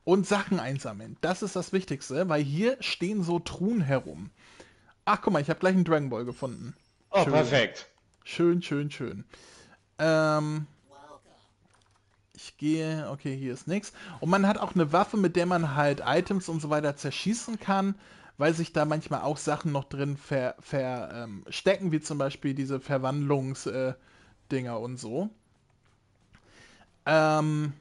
[0.03, 1.17] und Sachen einsammeln.
[1.21, 4.29] Das ist das Wichtigste, weil hier stehen so Truhen herum.
[5.05, 6.75] Ach, guck mal, ich habe gleich einen Dragon Ball gefunden.
[7.11, 7.33] Oh, schön.
[7.33, 7.87] perfekt.
[8.23, 9.23] Schön, schön, schön.
[9.99, 10.67] Ähm,
[12.33, 13.93] ich gehe, okay, hier ist nichts.
[14.19, 17.59] Und man hat auch eine Waffe, mit der man halt Items und so weiter zerschießen
[17.59, 17.95] kann,
[18.37, 22.79] weil sich da manchmal auch Sachen noch drin verstecken, ver, ähm, wie zum Beispiel diese
[22.79, 23.97] Verwandlungsdinger
[24.51, 25.29] äh, und so.
[27.07, 27.73] Ähm,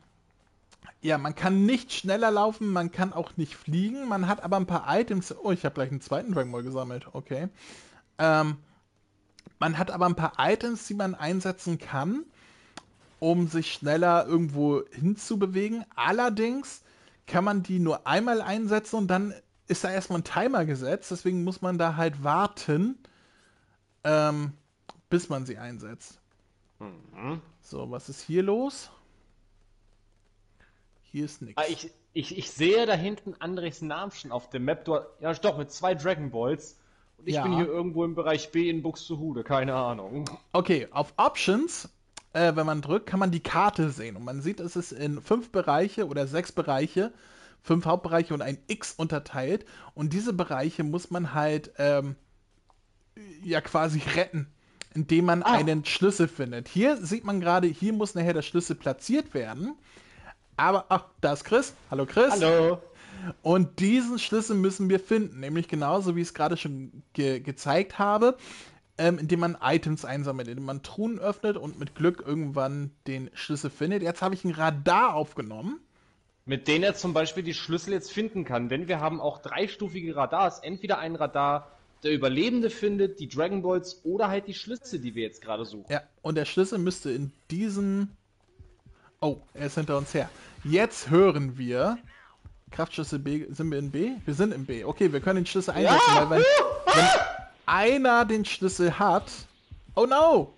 [1.03, 4.67] ja, man kann nicht schneller laufen, man kann auch nicht fliegen, man hat aber ein
[4.67, 5.35] paar Items.
[5.43, 7.49] Oh, ich habe gleich einen zweiten Dragon Ball gesammelt, okay.
[8.19, 8.57] Ähm,
[9.59, 12.25] man hat aber ein paar Items, die man einsetzen kann,
[13.19, 15.85] um sich schneller irgendwo hinzubewegen.
[15.97, 16.83] Allerdings
[17.27, 19.35] kann man die nur einmal einsetzen und dann
[19.67, 21.11] ist da erstmal ein Timer gesetzt.
[21.11, 22.99] Deswegen muss man da halt warten,
[24.05, 24.53] ähm,
[25.11, 26.21] bis man sie einsetzt.
[26.79, 27.41] Mhm.
[27.61, 28.91] So, was ist hier los?
[31.17, 31.57] Hier ist nichts.
[31.57, 34.85] Ah, ich, ich, ich sehe da hinten Andres Namen schon auf dem Map.
[34.85, 36.77] Du, ja, doch, mit zwei Dragon Balls.
[37.17, 37.43] Und ich ja.
[37.43, 40.29] bin hier irgendwo im Bereich B in Buxtehude, keine Ahnung.
[40.53, 41.89] Okay, auf Options,
[42.35, 44.17] äh, wenn man drückt, kann man die Karte sehen.
[44.17, 47.15] Und man sieht, es ist in fünf Bereiche oder sechs Bereiche,
[47.63, 49.65] fünf Hauptbereiche und ein X unterteilt.
[49.95, 52.17] Und diese Bereiche muss man halt ähm,
[53.43, 54.49] ja quasi retten,
[54.95, 55.53] indem man ah.
[55.53, 56.69] einen Schlüssel findet.
[56.69, 59.77] Hier sieht man gerade, hier muss nachher der Schlüssel platziert werden.
[60.57, 61.75] Aber, ach, da ist Chris.
[61.91, 62.33] Hallo Chris.
[62.33, 62.81] Hallo.
[63.43, 67.99] Und diesen Schlüssel müssen wir finden, nämlich genauso wie ich es gerade schon ge gezeigt
[67.99, 68.37] habe,
[68.99, 73.71] ähm, indem man Items einsammelt, indem man Truhen öffnet und mit Glück irgendwann den Schlüssel
[73.71, 74.03] findet.
[74.03, 75.81] Jetzt habe ich ein Radar aufgenommen.
[76.45, 80.15] Mit dem er zum Beispiel die Schlüssel jetzt finden kann, denn wir haben auch dreistufige
[80.15, 80.61] Radars.
[80.61, 81.73] Entweder ein Radar,
[82.05, 85.91] der Überlebende findet, die Dragon Balls oder halt die Schlüssel, die wir jetzt gerade suchen.
[85.91, 88.17] Ja, und der Schlüssel müsste in diesen.
[89.27, 90.31] Oh, er ist hinter uns her.
[90.63, 91.99] Jetzt hören wir
[92.71, 93.45] Kraftschlüssel B.
[93.51, 94.13] Sind wir in B?
[94.25, 94.85] Wir sind in B.
[94.85, 96.31] Okay, wir können den Schlüssel einsetzen, ja!
[96.31, 97.09] weil wenn, wenn
[97.67, 99.25] einer den Schlüssel hat.
[99.97, 100.55] Oh no!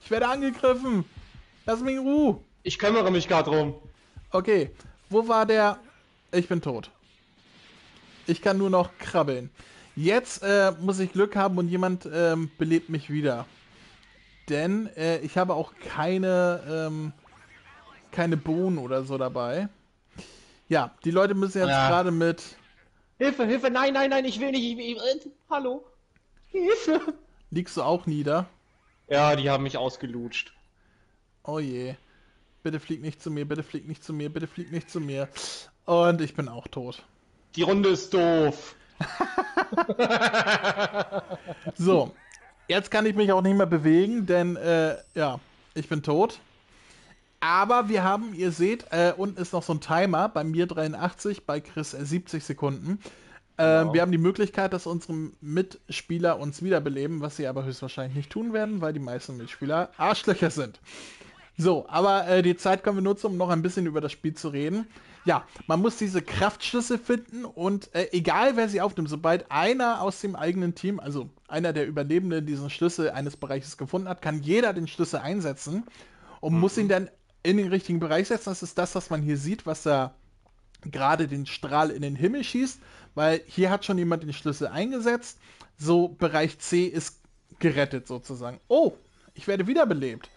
[0.00, 1.04] Ich werde angegriffen!
[1.66, 2.38] Lass mich in Ruhe!
[2.62, 3.74] Ich kümmere mich gerade drum.
[4.30, 4.70] Okay,
[5.10, 5.78] wo war der?
[6.30, 6.92] Ich bin tot.
[8.28, 9.50] Ich kann nur noch krabbeln.
[9.96, 13.46] Jetzt äh, muss ich Glück haben und jemand ähm, belebt mich wieder.
[14.48, 17.12] Denn äh, ich habe auch keine, ähm,
[18.12, 19.68] keine Bohnen oder so dabei.
[20.68, 21.88] Ja, die Leute müssen jetzt ja.
[21.88, 22.42] gerade mit.
[23.18, 24.62] Hilfe, Hilfe, nein, nein, nein, ich will nicht.
[24.62, 25.84] Ich, ich, äh, hallo.
[26.48, 27.14] Hilfe.
[27.50, 28.46] Liegst du auch nieder?
[29.08, 30.52] Ja, die haben mich ausgelutscht.
[31.44, 31.94] Oh je.
[32.62, 35.28] Bitte flieg nicht zu mir, bitte flieg nicht zu mir, bitte flieg nicht zu mir.
[35.84, 37.02] Und ich bin auch tot.
[37.56, 38.76] Die Runde ist doof.
[41.74, 42.14] so,
[42.68, 45.40] jetzt kann ich mich auch nicht mehr bewegen, denn äh, ja,
[45.74, 46.38] ich bin tot.
[47.42, 51.44] Aber wir haben, ihr seht, äh, unten ist noch so ein Timer, bei mir 83,
[51.44, 53.00] bei Chris äh, 70 Sekunden.
[53.56, 53.92] Äh, Genau.
[53.92, 58.52] Wir haben die Möglichkeit, dass unsere Mitspieler uns wiederbeleben, was sie aber höchstwahrscheinlich nicht tun
[58.52, 60.80] werden, weil die meisten Mitspieler Arschlöcher sind.
[61.58, 64.34] So, aber äh, die Zeit können wir nutzen, um noch ein bisschen über das Spiel
[64.34, 64.86] zu reden.
[65.24, 70.20] Ja, man muss diese Kraftschlüssel finden und äh, egal wer sie aufnimmt, sobald einer aus
[70.20, 74.72] dem eigenen Team, also einer der Überlebenden, diesen Schlüssel eines Bereiches gefunden hat, kann jeder
[74.72, 75.84] den Schlüssel einsetzen
[76.40, 77.08] und muss ihn dann
[77.42, 78.50] in den richtigen Bereich setzen.
[78.50, 80.14] Das ist das, was man hier sieht, was da
[80.90, 82.80] gerade den Strahl in den Himmel schießt,
[83.14, 85.38] weil hier hat schon jemand den Schlüssel eingesetzt.
[85.78, 87.20] So, Bereich C ist
[87.58, 88.60] gerettet sozusagen.
[88.68, 88.92] Oh,
[89.34, 90.28] ich werde wiederbelebt.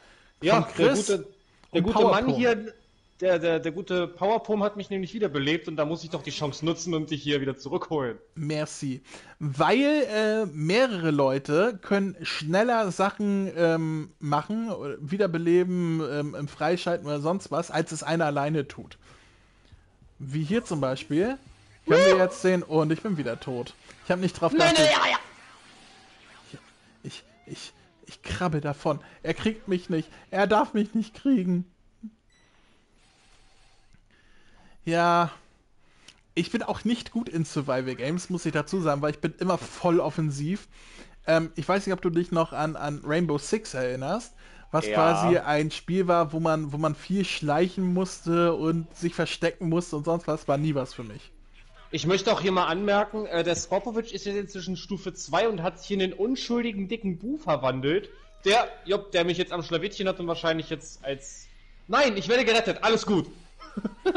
[0.41, 1.33] Ja, Von Chris der gute,
[1.73, 2.73] der gute Mann hier,
[3.21, 6.31] der, der, der gute Powerpom hat mich nämlich wiederbelebt und da muss ich doch die
[6.31, 8.17] Chance nutzen und dich hier wieder zurückholen.
[8.35, 9.01] Merci.
[9.39, 17.51] Weil äh, mehrere Leute können schneller Sachen ähm, machen, wiederbeleben, ähm, im Freischalten oder sonst
[17.51, 18.97] was, als es einer alleine tut.
[20.19, 21.37] Wie hier zum Beispiel.
[21.87, 23.75] Können wir jetzt sehen, und ich bin wieder tot.
[24.05, 24.89] Ich habe nicht drauf geachtet.
[27.03, 27.73] Ich, ich,
[28.07, 28.99] ich krabbel davon.
[29.21, 30.09] Er kriegt mich nicht.
[30.31, 31.71] Er darf mich nicht kriegen.
[34.85, 35.31] Ja.
[36.37, 39.33] Ich bin auch nicht gut in Survival Games, muss ich dazu sagen, weil ich bin
[39.39, 40.67] immer voll offensiv.
[41.27, 44.33] Ähm, ich weiß nicht, ob du dich noch an, an Rainbow Six erinnerst,
[44.71, 44.95] was Ja.
[44.95, 49.95] quasi ein Spiel war, wo man, wo man viel schleichen musste und sich verstecken musste
[49.95, 51.31] und sonst was, war nie was für mich.
[51.91, 55.63] Ich möchte auch hier mal anmerken, äh, der Skopovic ist jetzt inzwischen Stufe 2 und
[55.63, 58.09] hat sich in den unschuldigen dicken Bu verwandelt.
[58.43, 61.47] Der, jopp, der mich jetzt am Schlawittchen hat und wahrscheinlich jetzt als...
[61.87, 63.27] Nein, ich werde gerettet, alles gut.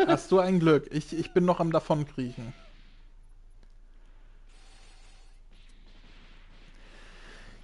[0.06, 0.88] Hast du ein Glück.
[0.90, 2.52] Ich, ich bin noch am Davonkriechen.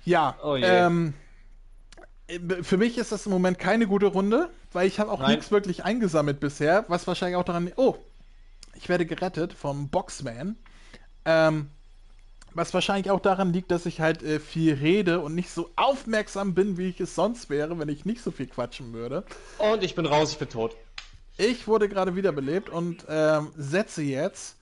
[0.05, 1.15] Ja, Oh ähm,
[2.27, 5.51] äh, für mich ist das im Moment keine gute Runde, weil ich habe auch nichts
[5.51, 7.73] wirklich eingesammelt bisher, was wahrscheinlich auch daran...
[7.77, 7.97] Oh,
[8.75, 10.57] ich werde gerettet vom Boxman.
[11.25, 11.71] Ähm,
[12.53, 16.55] was wahrscheinlich auch daran liegt, dass ich halt äh, viel rede und nicht so aufmerksam
[16.55, 19.25] bin, wie ich es sonst wäre, wenn ich nicht so viel quatschen würde.
[19.59, 20.77] Und ich bin raus, ich bin tot.
[21.37, 24.57] Ich wurde gerade wiederbelebt und ähm, setze jetzt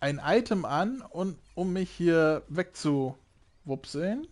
[0.00, 4.26] ein Item an, und, um mich hier wegzuwupseln.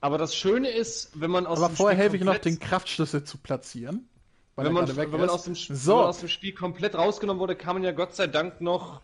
[0.00, 2.58] Aber das Schöne ist, wenn man aus Aber dem vorher Spiel helfe ich noch, den
[2.58, 4.08] Kraftschlüssel zu platzieren.
[4.56, 6.94] Weil wenn man, wenn man, aus dem, Sp- wenn so, man aus dem Spiel komplett
[6.94, 9.00] rausgenommen wurde, kann man ja Gott sei Dank noch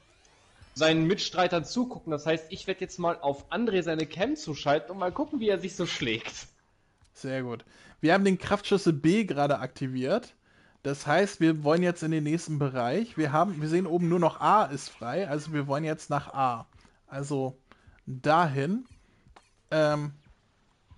[0.75, 2.11] seinen Mitstreitern zugucken.
[2.11, 5.49] Das heißt, ich werde jetzt mal auf André seine Cam zuschalten und mal gucken, wie
[5.49, 6.47] er sich so schlägt.
[7.15, 7.65] sehr gut.
[8.01, 10.35] Wir haben den Kraftschlüssel B gerade aktiviert.
[10.83, 13.19] Das heißt, wir wollen jetzt in den nächsten Bereich.
[13.19, 16.33] Wir haben, wir sehen oben nur noch A ist frei, also wir wollen jetzt nach
[16.33, 16.67] A.
[17.07, 17.59] Also
[18.07, 18.87] dahin.
[19.71, 20.13] Ähm,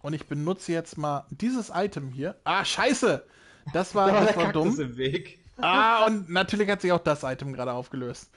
[0.02, 2.36] und ich benutze jetzt mal dieses Item hier.
[2.44, 3.24] Ah, scheiße!
[3.72, 4.80] Das war, Da war das war dumm.
[4.80, 5.38] im Weg.
[5.58, 8.30] Ah, und natürlich hat sich auch das Item gerade aufgelöst.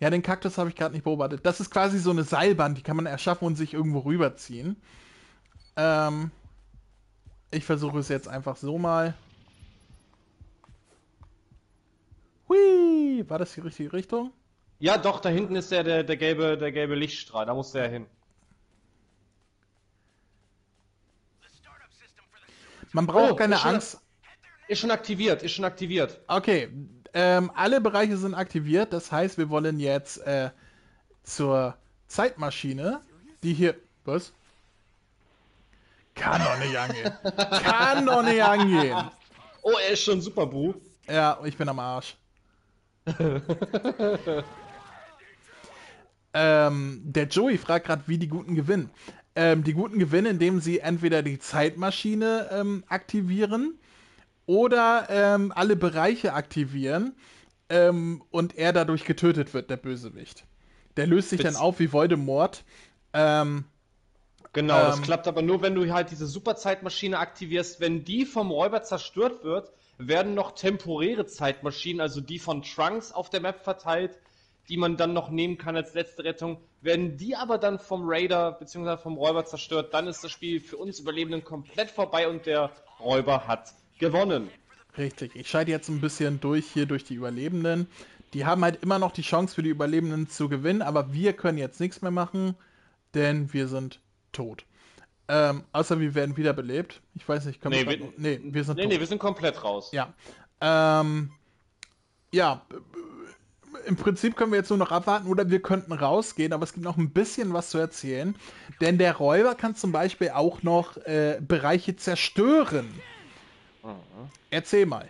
[0.00, 1.44] Ja, den Kaktus habe ich gerade nicht beobachtet.
[1.44, 4.76] Das ist quasi so eine Seilbahn, die kann man erschaffen und sich irgendwo rüberziehen.
[5.76, 6.30] Ähm,
[7.50, 9.14] ich versuche es jetzt einfach so mal.
[12.48, 14.32] Hui, war das die richtige Richtung?
[14.78, 17.88] Ja, doch, da hinten ist der, der, der, gelbe, der gelbe Lichtstrahl, da muss der
[17.88, 18.06] hin.
[22.92, 24.00] Man braucht Oh, keine Angst.
[24.68, 26.20] Ist schon aktiviert, ist schon aktiviert.
[26.26, 26.68] Okay,
[27.14, 28.92] ähm, alle Bereiche sind aktiviert.
[28.92, 30.50] Das heißt, wir wollen jetzt äh,
[31.22, 31.76] zur
[32.06, 33.00] Zeitmaschine,
[33.42, 33.74] die hier.
[34.04, 34.32] Was?
[36.14, 37.12] Kann doch nicht angehen.
[37.62, 39.10] Kann doch nicht angehen.
[39.62, 40.74] Oh, er ist schon super, Bu.
[41.06, 42.16] Ja, ich bin am Arsch.
[46.34, 48.90] ähm, der Joey fragt gerade, wie die Guten gewinnen.
[49.34, 53.78] Ähm, die Guten gewinnen, indem sie entweder die Zeitmaschine ähm, aktivieren
[54.46, 57.14] oder ähm, alle Bereiche aktivieren
[57.68, 60.46] ähm, und er dadurch getötet wird, der Bösewicht.
[60.96, 61.60] Der löst sich dann Witz.
[61.60, 62.64] auf wie Voldemort.
[63.12, 63.64] Ähm,
[64.52, 65.02] Genau, das Ähm.
[65.02, 67.80] klappt aber nur, wenn du halt diese Superzeitmaschine aktivierst.
[67.80, 73.30] Wenn die vom Räuber zerstört wird, werden noch temporäre Zeitmaschinen, also die von Trunks auf
[73.30, 74.18] der Map verteilt,
[74.68, 76.58] die man dann noch nehmen kann als letzte Rettung.
[76.80, 78.96] Werden die aber dann vom Raider bzw.
[78.96, 82.70] vom Räuber zerstört, dann ist das Spiel für uns Überlebenden komplett vorbei und der
[83.00, 84.48] Räuber hat gewonnen.
[84.96, 87.88] Richtig, ich scheide jetzt ein bisschen durch hier durch die Überlebenden.
[88.34, 91.58] Die haben halt immer noch die Chance für die Überlebenden zu gewinnen, aber wir können
[91.58, 92.54] jetzt nichts mehr machen,
[93.14, 94.00] denn wir sind
[94.32, 94.64] tot.
[95.28, 97.02] Ähm, außer wir werden wiederbelebt.
[97.14, 98.12] Ich weiß nicht, können Nee, wir.
[98.16, 98.92] nee, wir sind Nee, tot.
[98.92, 99.90] nee, wir sind komplett raus.
[99.92, 100.14] Ja.
[100.60, 101.30] Ähm,
[102.32, 102.62] ja,
[103.86, 106.84] im Prinzip können wir jetzt nur noch abwarten oder wir könnten rausgehen, aber es gibt
[106.84, 108.34] noch ein bisschen was zu erzählen.
[108.80, 112.88] Denn der Räuber kann zum Beispiel auch noch äh, Bereiche zerstören.
[114.50, 115.08] Erzähl mal.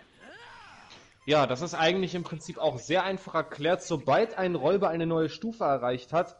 [1.25, 3.83] Ja, das ist eigentlich im Prinzip auch sehr einfach erklärt.
[3.83, 6.37] Sobald ein Räuber eine neue Stufe erreicht hat,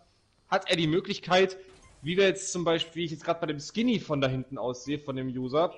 [0.50, 1.58] hat er die Möglichkeit,
[2.02, 4.58] wie wir jetzt zum Beispiel, wie ich jetzt gerade bei dem Skinny von da hinten
[4.58, 5.74] aussehe, von dem User,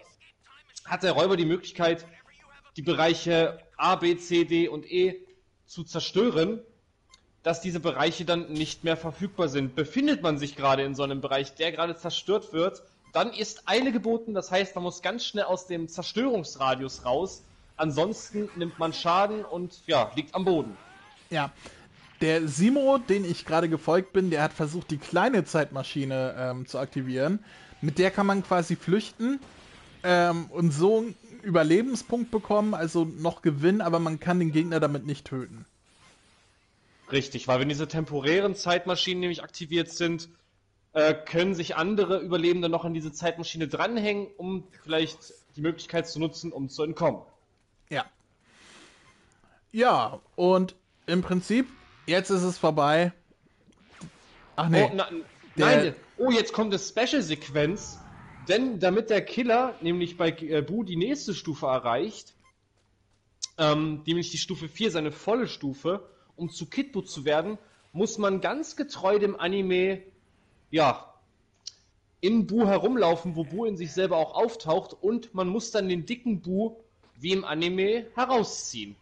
[0.86, 2.06] hat der Räuber die Möglichkeit,
[2.78, 5.20] die Bereiche A, B, C, D und E
[5.66, 6.60] zu zerstören,
[7.44, 9.76] dass diese Bereiche dann nicht mehr verfügbar sind.
[9.76, 13.92] Befindet man sich gerade in so einem Bereich, der gerade zerstört wird, dann ist Eile
[13.92, 17.44] geboten, das heißt, man muss ganz schnell aus dem Zerstörungsradius raus,
[17.82, 20.78] Ansonsten nimmt man Schaden und ja, liegt am Boden.
[21.32, 21.52] Ja.
[22.22, 26.78] Der Simo, den ich gerade gefolgt bin, der hat versucht, die kleine Zeitmaschine ähm, zu
[26.78, 27.40] aktivieren.
[27.82, 29.40] Mit der kann man quasi flüchten
[30.04, 35.08] ähm, und so einen Überlebenspunkt bekommen, also noch gewinnen, aber man kann den Gegner damit
[35.08, 35.66] nicht töten.
[37.12, 40.30] Richtig, weil wenn diese temporären Zeitmaschinen nämlich aktiviert sind,
[40.94, 46.20] äh, können sich andere Überlebende noch an diese Zeitmaschine dranhängen, um vielleicht die Möglichkeit zu
[46.20, 47.22] nutzen, um zu entkommen.
[47.90, 48.06] Ja.
[49.72, 50.76] Ja, und
[51.08, 51.68] im Prinzip,
[52.06, 53.12] jetzt ist es vorbei.
[54.56, 54.84] Ach nee.
[54.84, 55.08] Oh, na,
[55.56, 58.00] nein, oh, jetzt kommt eine Special-Sequenz.
[58.48, 62.34] Denn damit der Killer nämlich bei äh, Bu die nächste Stufe erreicht,
[63.58, 67.58] ähm, nämlich die Stufe 4, seine volle Stufe, um zu Kid Bu zu werden,
[67.94, 70.02] muss man ganz getreu dem Anime,
[70.72, 71.14] ja,
[72.20, 76.06] in Bu herumlaufen, wo Bu in sich selber auch auftaucht und man muss dann den
[76.06, 76.78] dicken Bu
[77.20, 78.96] wie im Anime herausziehen.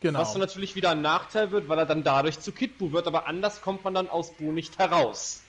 [0.00, 0.20] Genau.
[0.20, 3.06] Was dann natürlich wieder ein Nachteil wird, weil er dann dadurch zu Kid Buu wird,
[3.06, 5.42] aber anders kommt man dann aus Bu nicht heraus.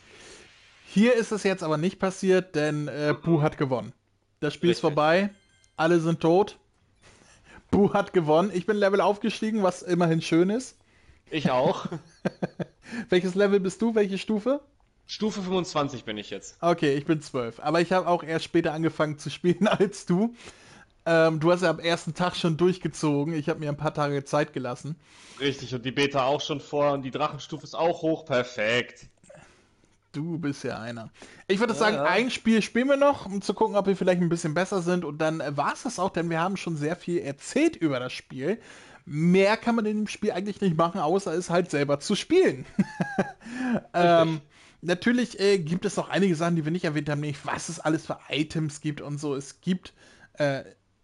[0.88, 3.94] Hier ist es jetzt aber nicht passiert, denn äh, Bu hat gewonnen.
[4.42, 4.80] Das Spiel Richtig.
[4.80, 5.30] ist vorbei,
[5.78, 6.58] alle sind tot.
[7.72, 8.52] Bu hat gewonnen.
[8.54, 10.76] Ich bin Level aufgestiegen, was immerhin schön ist.
[11.30, 11.86] Ich auch.
[13.10, 13.96] Welches Level bist du?
[13.96, 14.60] Welche Stufe?
[15.08, 16.58] Stufe 25 bin ich jetzt.
[16.62, 17.62] Okay, ich bin 12.
[17.62, 20.36] Aber ich habe auch erst später angefangen zu spielen als du.
[21.06, 23.34] Ähm, du hast ja am ersten Tag schon durchgezogen.
[23.34, 24.96] Ich habe mir ein paar Tage Zeit gelassen.
[25.40, 28.26] Richtig, und die Beta auch schon vor und die Drachenstufe ist auch hoch.
[28.26, 29.08] Perfekt.
[30.12, 31.10] Du bist ja einer.
[31.48, 32.04] Ich würde ja, sagen, ja.
[32.04, 35.06] ein Spiel spielen wir noch, um zu gucken, ob wir vielleicht ein bisschen besser sind.
[35.06, 38.00] Und dann äh, war es das auch, denn wir haben schon sehr viel erzählt über
[38.00, 38.60] das Spiel.
[39.06, 42.66] Mehr kann man in dem Spiel eigentlich nicht machen, außer es halt selber zu spielen.
[43.94, 44.42] ähm,
[44.82, 47.80] natürlich äh, gibt es noch einige Sachen, die wir nicht erwähnt haben, nämlich was es
[47.80, 49.34] alles für Items gibt und so.
[49.34, 49.94] Es gibt
[50.34, 50.64] äh,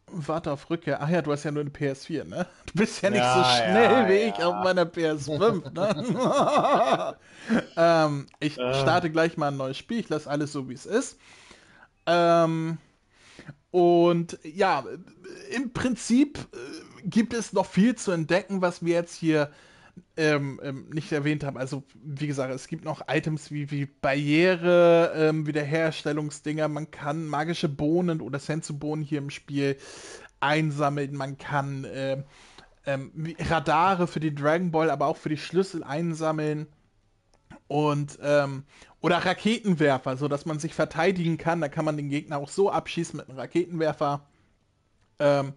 [0.10, 1.01] Warte auf Rückkehr.
[1.01, 2.47] Ach ja, du hast ja nur eine PS4, ne?
[2.66, 4.28] Du bist ja nicht ja, so schnell ja, wie ja.
[4.28, 7.18] ich auf meiner PS5, ne?
[7.78, 8.74] ähm, ich äh.
[8.74, 9.99] starte gleich mal ein neues Spiel.
[9.99, 11.20] Ich lasse alles so, wie es ist.
[12.05, 12.78] Ähm,
[13.72, 14.86] und ja,
[15.53, 19.51] im Prinzip äh, gibt es noch viel zu entdecken, was wir jetzt hier
[20.16, 21.58] ähm, ähm, nicht erwähnt haben.
[21.58, 26.68] Also, wie gesagt, es gibt noch Items wie, wie Barriere, ähm, Wiederherstellungsdinger.
[26.68, 29.78] Man kann magische Bohnen oder Sensu-Bohnen hier im Spiel
[30.39, 31.16] einsammeln.
[31.16, 32.24] Man kann äh,
[33.39, 36.68] Radare für die Dragon Ball, aber auch für die Schlüssel einsammeln.
[37.68, 38.64] Und, ähm,
[39.02, 41.62] oder Raketenwerfer, sodass man sich verteidigen kann.
[41.62, 44.26] Da kann man den Gegner auch so abschießen mit einem Raketenwerfer.
[45.20, 45.54] Ähm,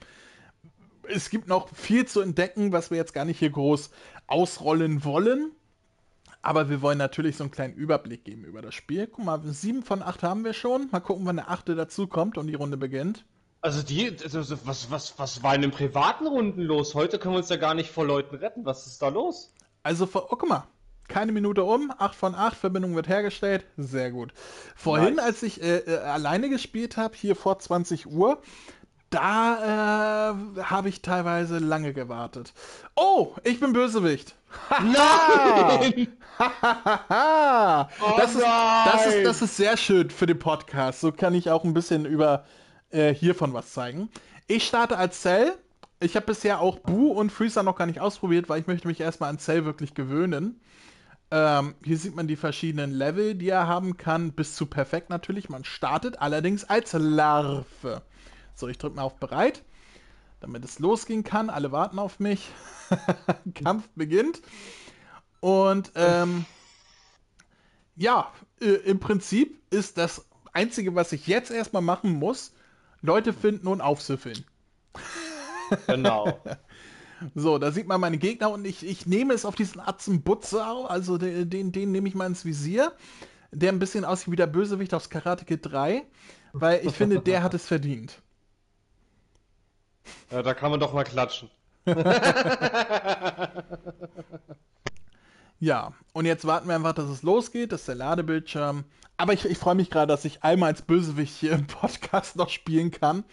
[1.09, 3.91] es gibt noch viel zu entdecken, was wir jetzt gar nicht hier groß
[4.27, 5.53] ausrollen wollen.
[6.43, 9.07] Aber wir wollen natürlich so einen kleinen Überblick geben über das Spiel.
[9.07, 10.89] Guck mal, sieben von acht haben wir schon.
[10.91, 13.25] Mal gucken, wann der achte dazu kommt und die Runde beginnt.
[13.63, 16.95] Also die, also was, was, was war in den privaten Runden los?
[16.95, 18.65] Heute können wir uns ja gar nicht vor Leuten retten.
[18.65, 19.53] Was ist da los?
[19.83, 20.67] Also, oh, guck mal,
[21.09, 23.67] keine Minute um, 8 von 8, Verbindung wird hergestellt.
[23.77, 24.33] Sehr gut.
[24.75, 25.25] Vorhin, nice.
[25.27, 28.41] als ich äh, äh, alleine gespielt habe, hier vor 20 Uhr,
[29.11, 32.53] da äh, habe ich teilweise lange gewartet.
[32.95, 34.37] Oh, ich bin Bösewicht.
[34.71, 36.09] Nein!
[36.39, 41.01] oh das, ist, das, ist, das ist sehr schön für den Podcast.
[41.01, 42.45] So kann ich auch ein bisschen über
[42.91, 44.09] äh, hiervon was zeigen.
[44.47, 45.53] Ich starte als Cell.
[45.99, 49.01] Ich habe bisher auch Bu und Freezer noch gar nicht ausprobiert, weil ich möchte mich
[49.01, 50.61] erstmal an Cell wirklich gewöhnen.
[51.31, 55.49] Ähm, hier sieht man die verschiedenen Level, die er haben kann, bis zu perfekt natürlich.
[55.49, 58.03] Man startet allerdings als Larve.
[58.61, 59.63] So, ich drücke mal auf bereit,
[60.41, 61.49] damit es losgehen kann.
[61.49, 62.51] Alle warten auf mich.
[63.55, 64.43] Kampf beginnt.
[65.41, 66.45] Und ähm,
[67.97, 68.31] ja,
[68.61, 72.53] äh, im Prinzip ist das Einzige, was ich jetzt erstmal machen muss,
[73.01, 74.45] Leute finden und aufsüffeln.
[75.87, 76.41] Genau.
[77.35, 80.91] So, da sieht man meine Gegner und ich, ich nehme es auf diesen Atzen Butzer,
[80.91, 82.95] also den, den, den nehme ich mal ins Visier,
[83.53, 86.07] der ein bisschen aussieht wie der Bösewicht aus Karate Kid 3,
[86.55, 88.23] weil ich finde, der hat es verdient.
[90.31, 91.51] Ja, da kann man doch mal klatschen.
[95.59, 97.73] ja, und jetzt warten wir einfach, dass es losgeht.
[97.73, 98.85] Das ist der Ladebildschirm.
[99.17, 102.49] Aber ich, ich freue mich gerade, dass ich einmal als Bösewicht hier im Podcast noch
[102.49, 103.25] spielen kann.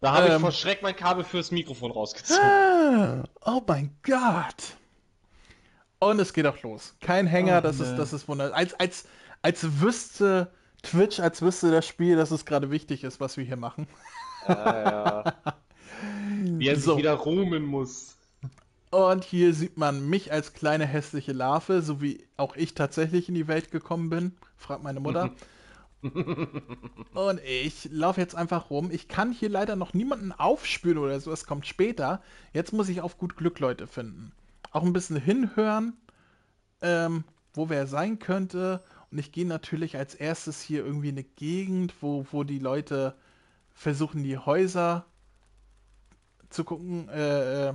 [0.00, 0.34] Da habe Ähm.
[0.36, 2.42] ich vor Schreck mein Kabel fürs Mikrofon rausgezogen.
[2.42, 4.76] Ah, oh mein Gott.
[5.98, 6.96] Und es geht auch los.
[7.00, 7.96] Kein Hänger, Oh, das ist nee.
[7.96, 8.56] das ist wunderbar.
[8.56, 9.06] Als als
[9.42, 10.50] als wüsste
[10.82, 13.86] Twitch, als wüsste das Spiel, dass es gerade wichtig ist, was wir hier machen.
[14.48, 15.24] Ja, ja.
[16.64, 16.96] Wie er sich So.
[16.96, 18.16] wieder ruhmen muss.
[18.90, 23.34] Und hier sieht man mich als kleine hässliche Larve, so wie auch ich tatsächlich in
[23.34, 24.32] die Welt gekommen bin.
[24.56, 25.34] Fragt meine Mutter.
[27.14, 28.90] Und ich laufe jetzt einfach rum.
[28.90, 31.32] Ich kann hier leider noch niemanden aufspüren oder so.
[31.32, 32.22] Es kommt später.
[32.52, 34.32] Jetzt muss ich auf gut Glück Leute finden.
[34.70, 35.96] Auch ein bisschen hinhören,
[36.82, 38.82] ähm, wo wer sein könnte.
[39.10, 43.16] Und ich gehe natürlich als erstes hier irgendwie in eine Gegend, wo, wo die Leute
[43.74, 45.06] versuchen, die Häuser
[46.54, 47.74] zu gucken, äh, äh,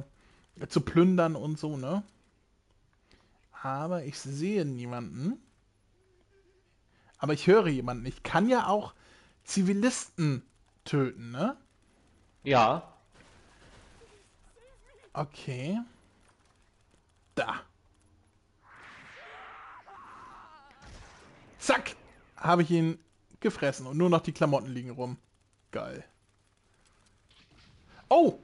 [0.70, 2.04] zu plündern und so, ne?
[3.62, 5.38] Aber ich sehe niemanden.
[7.18, 8.06] Aber ich höre jemanden.
[8.06, 8.94] Ich kann ja auch
[9.44, 10.44] Zivilisten
[10.86, 11.58] töten, ne?
[12.44, 12.94] Ja.
[15.12, 15.80] Okay.
[17.36, 17.60] Da.
[21.60, 21.96] Zack!
[22.38, 22.98] Habe ich ihn
[23.42, 25.18] gefressen und nur noch die Klamotten liegen rum.
[25.72, 26.06] Geil.
[28.08, 28.40] Oh!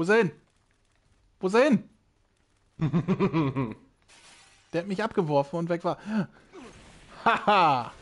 [0.00, 0.32] Wo ist er hin?
[1.40, 1.90] Wo ist er hin?
[4.72, 5.98] Der hat mich abgeworfen und weg war.
[7.22, 7.92] Haha!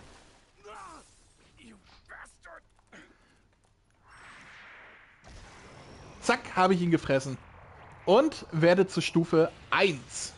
[6.21, 7.37] Zack, habe ich ihn gefressen.
[8.05, 10.35] Und werde zur Stufe 1.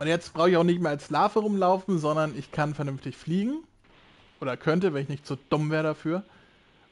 [0.00, 3.62] Und jetzt brauche ich auch nicht mehr als Larve rumlaufen, sondern ich kann vernünftig fliegen.
[4.40, 6.24] Oder könnte, wenn ich nicht so dumm wäre dafür.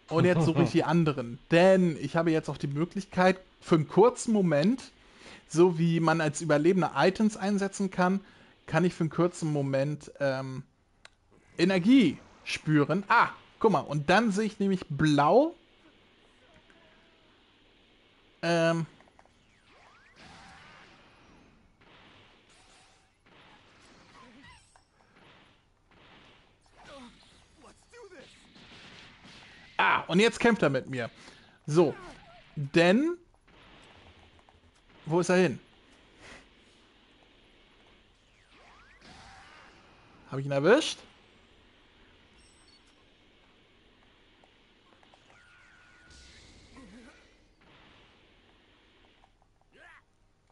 [0.08, 1.38] Und jetzt suche ich die anderen.
[1.50, 4.92] Denn ich habe jetzt auch die Möglichkeit, für einen kurzen Moment,
[5.48, 8.20] so wie man als Überlebender Items einsetzen kann,
[8.66, 10.62] kann ich für einen kurzen Moment ähm,
[11.58, 13.04] Energie spüren.
[13.08, 13.28] Ah,
[13.58, 13.80] guck mal.
[13.80, 15.54] Und dann sehe ich nämlich blau.
[18.42, 18.86] Ähm,
[29.76, 31.10] Ah, und jetzt kämpft er mit mir.
[31.66, 31.94] So.
[32.54, 33.16] Denn.
[35.04, 35.58] Wo ist er hin?
[40.30, 40.98] Habe ich ihn erwischt?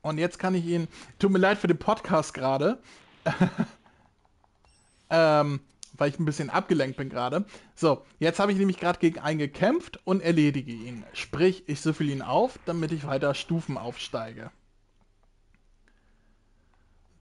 [0.03, 0.87] Und jetzt kann ich ihn.
[1.19, 2.79] Tut mir leid für den Podcast gerade.
[5.11, 5.61] ähm,
[5.97, 7.45] weil ich ein bisschen abgelenkt bin gerade.
[7.75, 11.05] So, jetzt habe ich nämlich gerade gegen einen gekämpft und erledige ihn.
[11.13, 14.51] Sprich, ich süffel ihn auf, damit ich weiter Stufen aufsteige.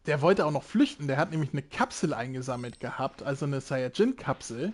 [0.06, 1.08] Der wollte auch noch flüchten.
[1.08, 4.74] Der hat nämlich eine Kapsel eingesammelt gehabt, also eine Saiyajin-Kapsel.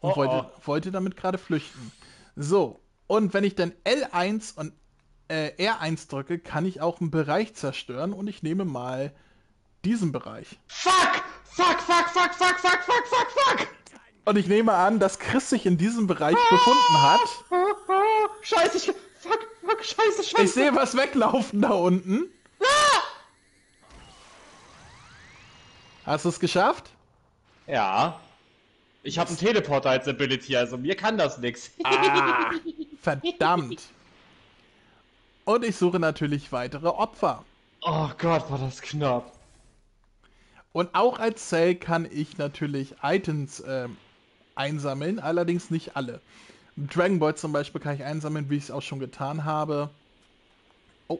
[0.00, 0.66] Und Oh, wollte, oh.
[0.66, 1.90] wollte damit gerade flüchten.
[2.36, 4.72] So, und wenn ich dann L1 und
[5.28, 8.12] äh, R1 drücke, kann ich auch einen Bereich zerstören.
[8.12, 9.14] Und ich nehme mal
[9.86, 10.58] diesen Bereich.
[10.66, 11.22] Fuck!
[11.44, 13.68] Fuck, fuck, fuck, fuck, fuck, fuck, fuck, fuck!
[14.24, 17.20] Und ich nehme an, dass Chris sich in diesem Bereich befunden hat.
[18.42, 18.86] Scheiße, ich.
[19.20, 20.42] Fuck, fuck, scheiße, scheiße.
[20.42, 22.24] Ich sehe was weglaufen da unten.
[26.04, 26.90] Hast du es geschafft?
[27.66, 28.20] Ja.
[29.04, 31.70] Ich habe einen Teleporter als Ability, also mir kann das nix.
[31.84, 32.50] Ah,
[33.00, 33.82] verdammt.
[35.44, 37.44] Und ich suche natürlich weitere Opfer.
[37.82, 39.32] Oh Gott, war das knapp.
[40.76, 43.96] Und auch als Cell kann ich natürlich Items ähm,
[44.56, 46.20] einsammeln, allerdings nicht alle.
[46.76, 49.88] Dragon Ball zum Beispiel kann ich einsammeln, wie ich es auch schon getan habe.
[51.08, 51.18] Oh.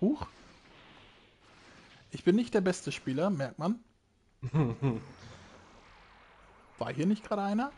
[0.00, 0.26] Huch.
[2.10, 3.78] Ich bin nicht der beste Spieler, merkt man.
[6.78, 7.70] War hier nicht gerade einer?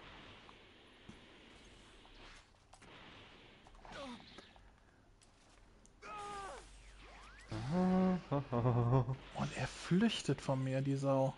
[8.31, 11.35] Und er flüchtet von mir, die Sau.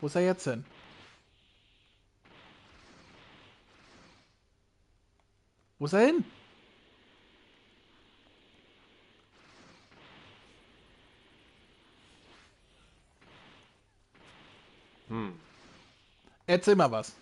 [0.00, 0.64] Wo ist er jetzt hin?
[5.78, 6.24] Wo ist er hin?
[15.08, 15.32] Hm.
[16.46, 17.14] Erzähl mal was.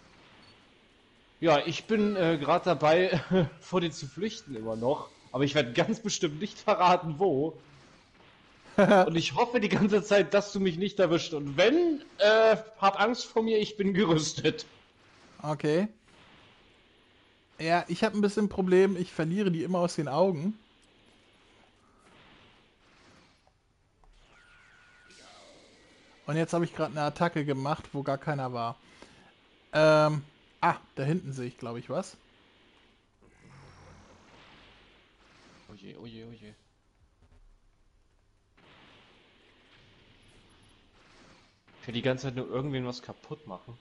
[1.41, 3.21] Ja, ich bin äh, gerade dabei,
[3.61, 5.11] vor dir zu flüchten immer noch.
[5.33, 7.59] Aber ich werde ganz bestimmt nicht verraten, wo.
[8.77, 11.33] Und ich hoffe die ganze Zeit, dass du mich nicht erwischt.
[11.33, 14.67] Und wenn, äh, hab Angst vor mir, ich bin gerüstet.
[15.43, 15.89] Okay.
[17.59, 18.97] Ja, ich habe ein bisschen Problem.
[18.97, 20.59] Ich verliere die immer aus den Augen.
[26.27, 28.77] Und jetzt habe ich gerade eine Attacke gemacht, wo gar keiner war.
[29.73, 30.23] Ähm,
[30.61, 32.17] ah, da hinten sehe ich, glaube ich, was.
[35.71, 36.55] Oje, oje, oje.
[41.87, 43.79] Ich will die ganze Zeit nur irgendwen was kaputt machen.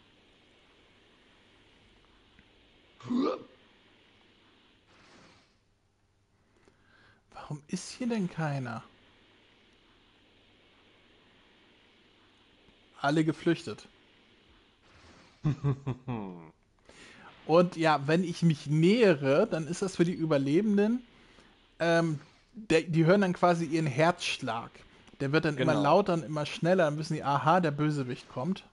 [7.34, 8.84] Warum ist hier denn keiner?
[13.01, 13.88] Alle geflüchtet.
[17.47, 21.01] Und ja, wenn ich mich nähere, dann ist das für die Überlebenden,
[21.80, 22.20] ähm,
[22.53, 24.70] der, die hören dann quasi ihren Herzschlag.
[25.20, 25.84] Der wird dann immer Genau.
[25.84, 28.63] lauter und immer schneller, dann wissen die, aha, der Bösewicht kommt.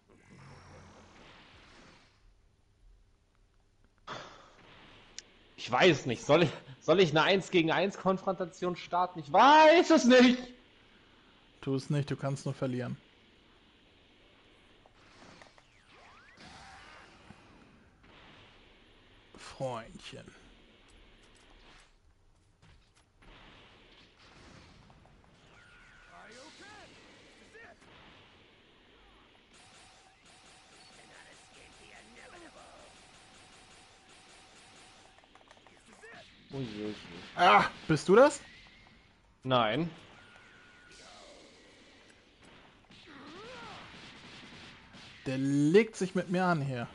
[5.56, 6.24] Ich weiß nicht.
[6.26, 9.20] Soll ich, soll ich eine 1 gegen 1 Konfrontation starten?
[9.20, 10.38] Ich weiß es nicht.
[11.60, 12.96] Tu es nicht, du kannst nur verlieren.
[19.36, 20.41] Freundchen.
[37.36, 38.40] Ah, bist du das?
[39.42, 39.90] Nein.
[45.26, 46.88] Der legt sich mit mir an hier.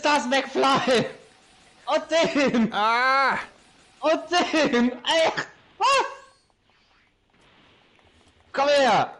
[0.00, 1.06] Friss das, McFly!
[1.86, 2.72] Und den!
[2.72, 3.38] Ah!
[4.00, 4.92] Und den!
[4.92, 5.32] Ey!
[5.78, 6.04] Ah!
[8.52, 9.14] Komm her!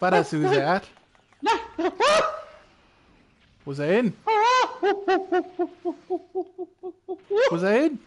[0.00, 0.88] Was hast du gesagt?
[1.40, 1.60] Nein!
[3.64, 4.14] Wo ist er hin?
[7.50, 7.98] Wo ist er hin?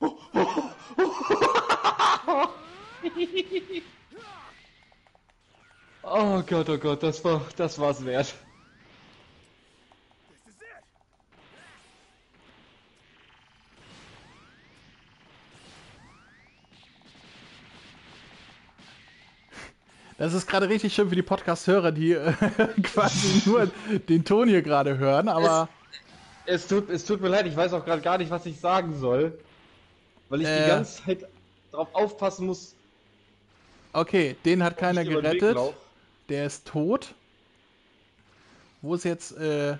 [6.04, 8.34] Oh Gott, oh Gott, das war, das war's wert.
[20.18, 22.32] Das ist gerade richtig schön für die Podcast-Hörer, die äh,
[22.82, 23.70] quasi nur
[24.08, 25.68] den Ton hier gerade hören, aber
[26.46, 28.98] Es tut, es tut mir leid, ich weiß auch gerade gar nicht, was ich sagen
[28.98, 29.38] soll.
[30.28, 30.62] Weil ich Äh.
[30.62, 31.26] die ganze Zeit
[31.72, 32.74] drauf aufpassen muss.
[33.92, 35.56] okay, den hat keiner gerettet.
[36.28, 37.14] Der ist tot.
[38.80, 39.76] Wo ist jetzt, äh,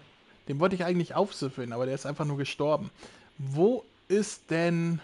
[0.48, 2.90] den wollte ich eigentlich aufsüffeln, aber der ist einfach nur gestorben.
[3.38, 5.00] Wo ist denn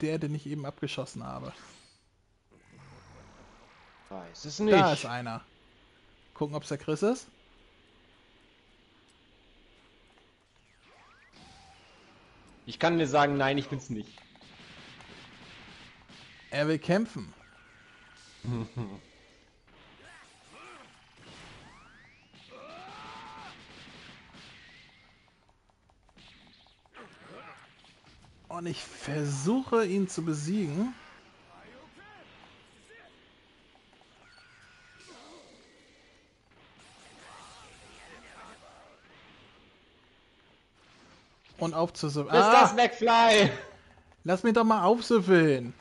[0.00, 1.52] der, den ich eben abgeschossen habe?
[4.08, 4.74] Weiß es nicht.
[4.74, 5.42] Da ist einer.
[6.34, 7.26] Gucken, ob es der Chris ist.
[12.66, 14.10] Ich kann dir sagen, nein, ich bin's nicht.
[16.50, 17.32] Er will kämpfen.
[28.56, 30.94] Und ich versuche ihn zu besiegen.
[41.58, 42.34] Und aufzusüffeln.
[42.34, 43.50] Ist das Ah, McFly?
[44.24, 45.74] lass mich doch mal aufsüffeln.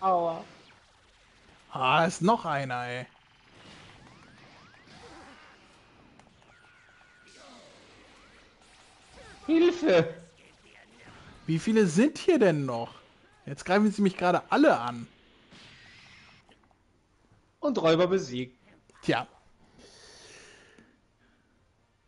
[0.00, 0.44] Aua.
[1.72, 3.06] Ah, ist noch einer, ey.
[9.50, 10.14] Hilfe!
[11.46, 12.94] Wie viele sind hier denn noch?
[13.46, 15.08] Jetzt greifen sie mich gerade alle an.
[17.58, 18.56] Und Räuber besiegt.
[19.02, 19.26] Tja.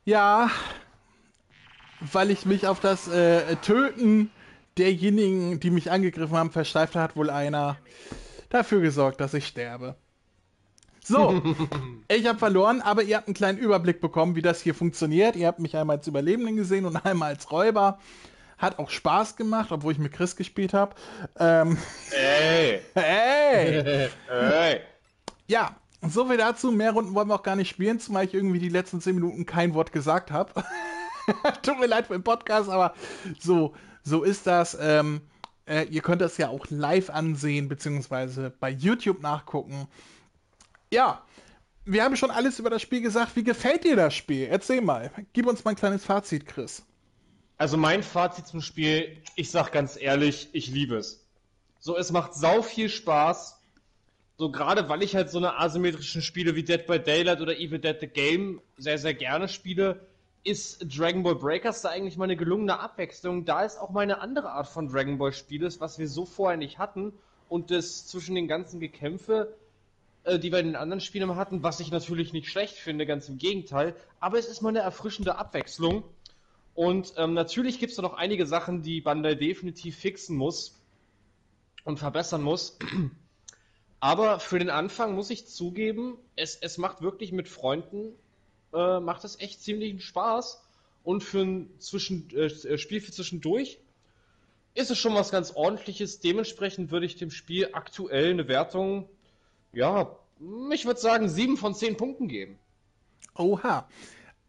[0.04, 0.50] Ja,
[2.00, 4.30] weil ich mich auf das äh, Töten
[4.78, 7.76] derjenigen, die mich angegriffen haben, versteift hat wohl einer
[8.50, 9.96] dafür gesorgt, dass ich sterbe.
[11.04, 11.42] So,
[12.08, 15.36] ich habe verloren, aber ihr habt einen kleinen Überblick bekommen, wie das hier funktioniert.
[15.36, 17.98] Ihr habt mich einmal als Überlebenden gesehen und einmal als Räuber.
[18.58, 20.94] Hat auch Spaß gemacht, obwohl ich mit Chris gespielt habe.
[21.38, 21.76] Ähm,
[22.10, 22.80] Ey!
[22.94, 24.08] hey!
[24.30, 24.80] Ey!
[25.48, 26.70] Ja, so viel dazu.
[26.70, 29.44] Mehr Runden wollen wir auch gar nicht spielen, zumal ich irgendwie die letzten 10 Minuten
[29.44, 30.52] kein Wort gesagt habe.
[31.62, 32.94] Tut mir leid für den Podcast, aber
[33.38, 33.74] so,
[34.04, 34.78] So ist das.
[34.80, 35.20] Ähm,
[35.66, 39.88] äh, ihr könnt das ja auch live ansehen, beziehungsweise bei YouTube nachgucken.
[40.92, 41.22] Ja,
[41.86, 43.34] wir haben schon alles über das Spiel gesagt.
[43.34, 44.46] Wie gefällt dir das Spiel?
[44.50, 45.10] Erzähl mal.
[45.32, 46.84] Gib uns mal ein kleines Fazit, Chris.
[47.56, 51.24] Also mein Fazit zum Spiel, ich sag ganz ehrlich, ich liebe es.
[51.78, 53.58] So, es macht sau viel Spaß.
[54.36, 57.78] So, gerade weil ich halt so eine asymmetrischen Spiele wie Dead by Daylight oder Evil
[57.78, 60.06] Dead the Game sehr, sehr gerne spiele,
[60.44, 63.46] ist Dragon Ball Breakers da eigentlich mal eine gelungene Abwechslung.
[63.46, 66.26] Da ist auch mal eine andere Art von Dragon Ball Spiel ist, was wir so
[66.26, 67.14] vorher nicht hatten.
[67.48, 69.54] Und das zwischen den ganzen Gekämpfe,
[70.24, 73.28] äh, die wir in den anderen Spielen hatten, was ich natürlich nicht schlecht finde, ganz
[73.28, 73.94] im Gegenteil.
[74.20, 76.04] Aber es ist mal eine erfrischende Abwechslung.
[76.74, 80.80] Und ähm, natürlich gibt es da noch einige Sachen, die Bandai definitiv fixen muss
[81.84, 82.78] und verbessern muss.
[84.00, 88.14] Aber für den Anfang muss ich zugeben, es, es macht wirklich mit Freunden
[88.72, 90.62] äh, macht es echt ziemlich Spaß.
[91.04, 93.78] Und für ein Zwischen, äh, Spiel für zwischendurch
[94.74, 96.20] ist es schon was ganz ordentliches.
[96.20, 99.08] Dementsprechend würde ich dem Spiel aktuell eine Wertung,
[99.72, 100.16] ja,
[100.72, 102.58] ich würde sagen, 7 von 10 Punkten geben.
[103.36, 103.88] Oha.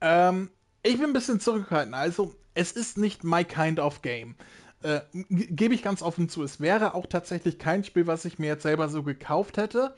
[0.01, 0.49] Ähm,
[0.81, 1.95] ich bin ein bisschen zurückhaltend.
[1.95, 4.35] Also, es ist nicht my kind of game.
[4.81, 6.43] Äh, Gebe ich ganz offen zu.
[6.43, 9.95] Es wäre auch tatsächlich kein Spiel, was ich mir jetzt selber so gekauft hätte.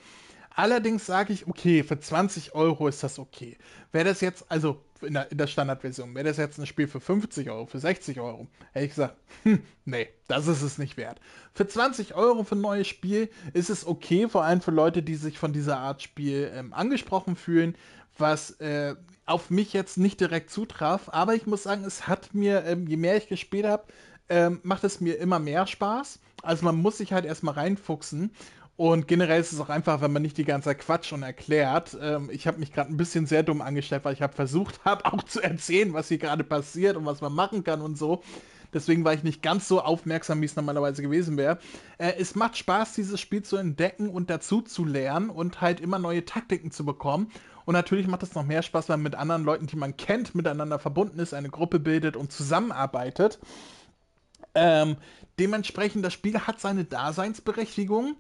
[0.52, 3.58] Allerdings sage ich, okay, für 20 Euro ist das okay.
[3.92, 7.02] Wäre das jetzt, also in der, in der Standardversion, wäre das jetzt ein Spiel für
[7.02, 11.20] 50 Euro, für 60 Euro, hätte ich gesagt, hm, nee, das ist es nicht wert.
[11.54, 15.16] Für 20 Euro für ein neues Spiel ist es okay, vor allem für Leute, die
[15.16, 17.76] sich von dieser Art Spiel ähm, angesprochen fühlen,
[18.18, 21.10] was äh, auf mich jetzt nicht direkt zutraf.
[21.12, 23.84] Aber ich muss sagen, es hat mir, ähm, je mehr ich gespielt habe,
[24.30, 26.20] ähm, macht es mir immer mehr Spaß.
[26.42, 28.32] Also man muss sich halt erstmal reinfuchsen.
[28.78, 31.98] Und generell ist es auch einfach, wenn man nicht die ganze Zeit quatscht und erklärt.
[32.02, 35.06] Ähm, ich habe mich gerade ein bisschen sehr dumm angestellt, weil ich habe versucht habe,
[35.06, 38.22] auch zu erzählen, was hier gerade passiert und was man machen kann und so.
[38.74, 41.60] Deswegen war ich nicht ganz so aufmerksam, wie es normalerweise gewesen wäre.
[41.98, 45.98] Äh, es macht Spaß, dieses Spiel zu entdecken und dazu zu lernen und halt immer
[45.98, 47.32] neue Taktiken zu bekommen.
[47.64, 50.36] Und natürlich macht es noch mehr Spaß, wenn man mit anderen Leuten, die man kennt,
[50.36, 53.40] miteinander verbunden ist, eine Gruppe bildet und zusammenarbeitet.
[54.54, 54.98] Ähm,
[55.40, 58.18] dementsprechend, das Spiel hat seine Daseinsberechtigung.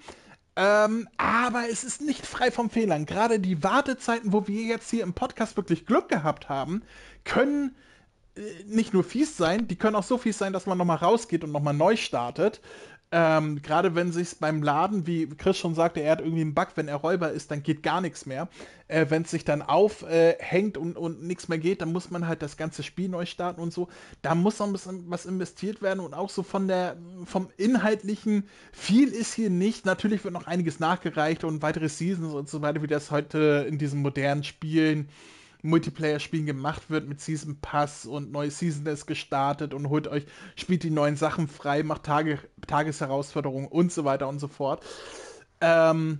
[0.55, 3.05] Ähm, aber es ist nicht frei von Fehlern.
[3.05, 6.81] Gerade die Wartezeiten, wo wir jetzt hier im Podcast wirklich Glück gehabt haben,
[7.25, 7.75] können
[8.35, 11.43] äh, nicht nur fies sein, die können auch so fies sein, dass man nochmal rausgeht
[11.43, 12.61] und nochmal neu startet.
[13.11, 16.69] Ähm, Gerade wenn sich beim Laden, wie Chris schon sagte, er hat irgendwie einen Bug,
[16.75, 18.49] wenn er Räuber ist, dann geht gar nichts mehr.
[18.87, 22.27] Äh, wenn es sich dann aufhängt äh, und, und nichts mehr geht, dann muss man
[22.27, 23.87] halt das ganze Spiel neu starten und so.
[24.21, 28.49] Da muss noch ein bisschen was investiert werden und auch so von der, vom Inhaltlichen,
[28.71, 29.85] viel ist hier nicht.
[29.85, 33.77] Natürlich wird noch einiges nachgereicht und weitere Seasons und so weiter, wie das heute in
[33.77, 35.09] diesen modernen Spielen
[35.65, 40.83] Multiplayer-Spielen gemacht wird mit Season Pass und neue Season ist gestartet und holt euch, spielt
[40.83, 44.83] die neuen Sachen frei, macht Tage, Tagesherausforderungen und so weiter und so fort.
[45.61, 46.19] Ähm,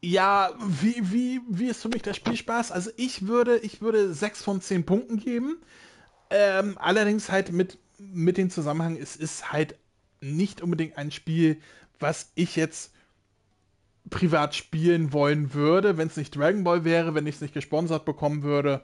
[0.00, 2.72] ja, wie, wie, wie ist für mich der Spielspaß?
[2.72, 5.58] Also ich würde, ich würde 6 von 10 Punkten geben.
[6.30, 9.76] Ähm, allerdings halt mit, mit dem Zusammenhang, es ist halt
[10.20, 11.60] nicht unbedingt ein Spiel,
[11.98, 12.92] was ich jetzt
[14.08, 18.04] privat spielen wollen würde, wenn es nicht Dragon Ball wäre, wenn ich es nicht gesponsert
[18.04, 18.82] bekommen würde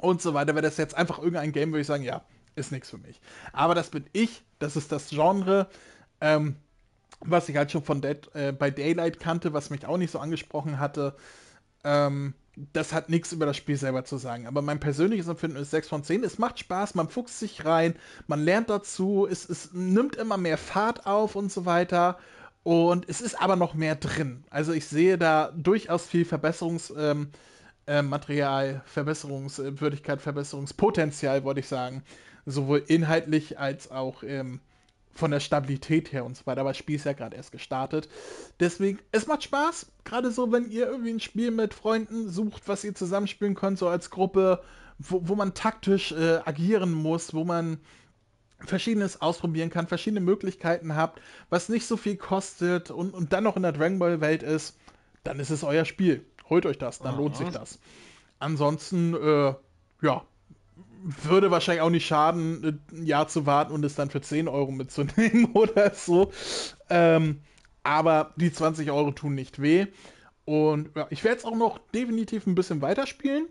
[0.00, 0.54] und so weiter.
[0.54, 2.22] Wäre das jetzt einfach irgendein Game, würde ich sagen, ja,
[2.54, 3.20] ist nichts für mich.
[3.52, 5.68] Aber das bin ich, das ist das Genre,
[6.20, 6.56] ähm,
[7.20, 10.18] was ich halt schon von Dead, äh, bei Daylight kannte, was mich auch nicht so
[10.18, 11.16] angesprochen hatte.
[11.84, 12.34] Ähm,
[12.72, 14.46] das hat nichts über das Spiel selber zu sagen.
[14.46, 16.24] Aber mein persönliches Empfinden ist 6 von 10.
[16.24, 17.94] Es macht Spaß, man fuchst sich rein,
[18.26, 22.18] man lernt dazu, es, es nimmt immer mehr Fahrt auf und so weiter.
[22.68, 24.44] Und es ist aber noch mehr drin.
[24.50, 27.30] Also ich sehe da durchaus viel Verbesserungsmaterial,
[27.86, 28.12] ähm,
[28.76, 32.02] äh, Verbesserungswürdigkeit, Verbesserungspotenzial, wollte ich sagen.
[32.44, 34.60] Sowohl inhaltlich als auch ähm,
[35.14, 36.60] von der Stabilität her und so weiter.
[36.60, 38.10] Aber das Spiel ist ja gerade erst gestartet.
[38.60, 39.86] Deswegen, es macht Spaß.
[40.04, 43.88] Gerade so, wenn ihr irgendwie ein Spiel mit Freunden sucht, was ihr zusammenspielen könnt, so
[43.88, 44.62] als Gruppe,
[44.98, 47.78] wo, wo man taktisch äh, agieren muss, wo man
[48.60, 53.56] Verschiedenes ausprobieren kann, verschiedene Möglichkeiten habt, was nicht so viel kostet und, und dann noch
[53.56, 54.76] in der Dragon Ball Welt ist,
[55.24, 56.24] dann ist es euer Spiel.
[56.48, 57.18] Holt euch das, dann Aha.
[57.18, 57.78] lohnt sich das.
[58.38, 59.54] Ansonsten, äh,
[60.02, 60.22] ja,
[61.02, 64.70] würde wahrscheinlich auch nicht schaden, ein Jahr zu warten und es dann für 10 Euro
[64.70, 66.32] mitzunehmen oder so.
[66.90, 67.40] Ähm,
[67.84, 69.86] aber die 20 Euro tun nicht weh.
[70.44, 73.46] Und ja, ich werde es auch noch definitiv ein bisschen weiterspielen.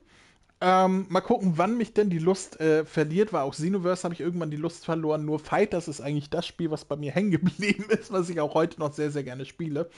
[0.60, 4.22] Ähm, mal gucken, wann mich denn die Lust äh, verliert, weil auch Xenoverse habe ich
[4.22, 5.24] irgendwann die Lust verloren.
[5.24, 8.56] Nur Fighters ist eigentlich das Spiel, was bei mir hängen geblieben ist, was ich auch
[8.56, 9.90] heute noch sehr, sehr gerne spiele.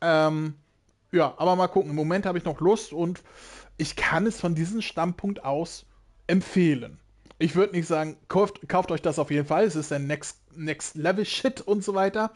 [0.00, 0.54] Ähm,
[1.10, 1.90] ja, aber mal gucken.
[1.90, 3.22] Im Moment habe ich noch Lust und
[3.76, 5.84] ich kann es von diesem Standpunkt aus
[6.28, 6.98] empfehlen.
[7.38, 9.64] Ich würde nicht sagen, kauft, kauft euch das auf jeden Fall.
[9.64, 12.32] Es ist der Next, Next Level Shit und so weiter.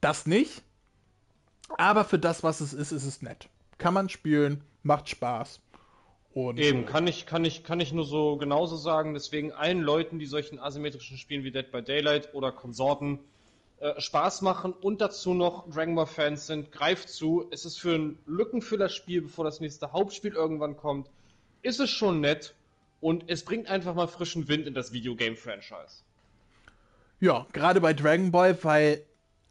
[0.00, 0.62] Das nicht.
[1.76, 3.48] Aber für das, was es ist, ist es nett.
[3.78, 5.60] Kann man spielen, macht Spaß.
[6.32, 9.14] Und Eben, kann ich, kann, ich, kann ich nur so genauso sagen.
[9.14, 13.18] Deswegen allen Leuten, die solchen asymmetrischen Spielen wie Dead by Daylight oder Konsorten
[13.80, 17.46] äh, Spaß machen und dazu noch Dragon Ball Fans sind, greift zu.
[17.50, 21.08] Es ist für ein Lückenfüllerspiel, bevor das nächste Hauptspiel irgendwann kommt,
[21.62, 22.54] ist es schon nett
[23.00, 26.02] und es bringt einfach mal frischen Wind in das Videogame-Franchise.
[27.20, 29.04] Ja, gerade bei Dragon Ball, weil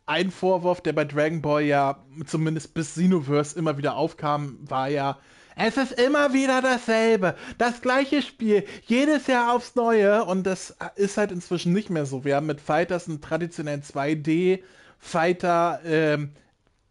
[0.05, 5.19] ein Vorwurf, der bei Dragon Ball ja zumindest bis Xenoverse immer wieder aufkam, war ja,
[5.55, 11.17] es ist immer wieder dasselbe, das gleiche Spiel, jedes Jahr aufs Neue und das ist
[11.17, 12.23] halt inzwischen nicht mehr so.
[12.23, 16.31] Wir haben mit Fighters einen traditionellen 2D-Fighter ähm,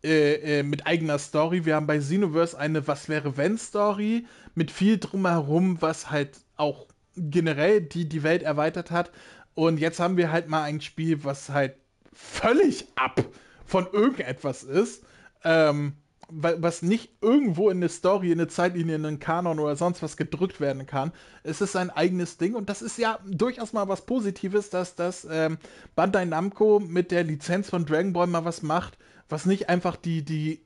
[0.05, 1.65] äh, äh, mit eigener Story.
[1.65, 6.87] Wir haben bei Xenoverse eine Was wäre wenn Story mit viel drumherum, was halt auch
[7.17, 9.11] generell die, die Welt erweitert hat.
[9.55, 11.75] Und jetzt haben wir halt mal ein Spiel, was halt
[12.13, 13.25] völlig ab
[13.65, 15.03] von irgendetwas ist,
[15.45, 15.95] ähm,
[16.31, 20.17] was nicht irgendwo in eine Story, in eine Zeitlinie, in einen Kanon oder sonst was
[20.17, 21.13] gedrückt werden kann.
[21.43, 25.27] Es ist sein eigenes Ding und das ist ja durchaus mal was Positives, dass das
[25.31, 25.59] ähm,
[25.97, 28.99] Bandai Namco mit der Lizenz von Dragon Ball mal was macht,
[29.31, 30.61] was nicht einfach die, die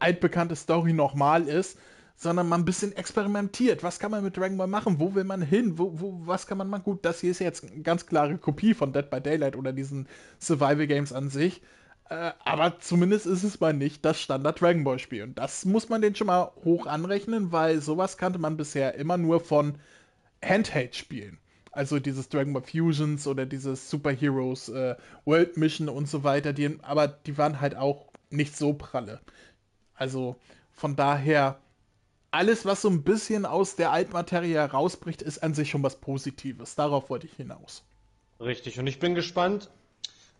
[0.00, 1.78] altbekannte Story nochmal ist,
[2.16, 3.84] sondern mal ein bisschen experimentiert.
[3.84, 4.98] Was kann man mit Dragon Ball machen?
[4.98, 5.78] Wo will man hin?
[5.78, 6.82] Wo, wo, was kann man machen?
[6.84, 10.08] Gut, das hier ist jetzt eine ganz klare Kopie von Dead by Daylight oder diesen
[10.40, 11.62] Survival Games an sich.
[12.08, 15.24] Äh, aber zumindest ist es mal nicht das Standard Dragon Ball Spiel.
[15.24, 19.16] Und das muss man den schon mal hoch anrechnen, weil sowas kannte man bisher immer
[19.16, 19.78] nur von
[20.44, 21.38] Handheld-Spielen.
[21.72, 24.94] Also dieses Dragon Ball Fusions oder dieses Super Heroes äh,
[25.24, 26.52] World Mission und so weiter.
[26.52, 29.20] Die, aber die waren halt auch nicht so pralle.
[29.94, 30.36] Also
[30.72, 31.58] von daher
[32.30, 36.74] alles, was so ein bisschen aus der Altmaterie herausbricht, ist an sich schon was Positives.
[36.74, 37.82] Darauf wollte ich hinaus.
[38.40, 39.70] Richtig, und ich bin gespannt,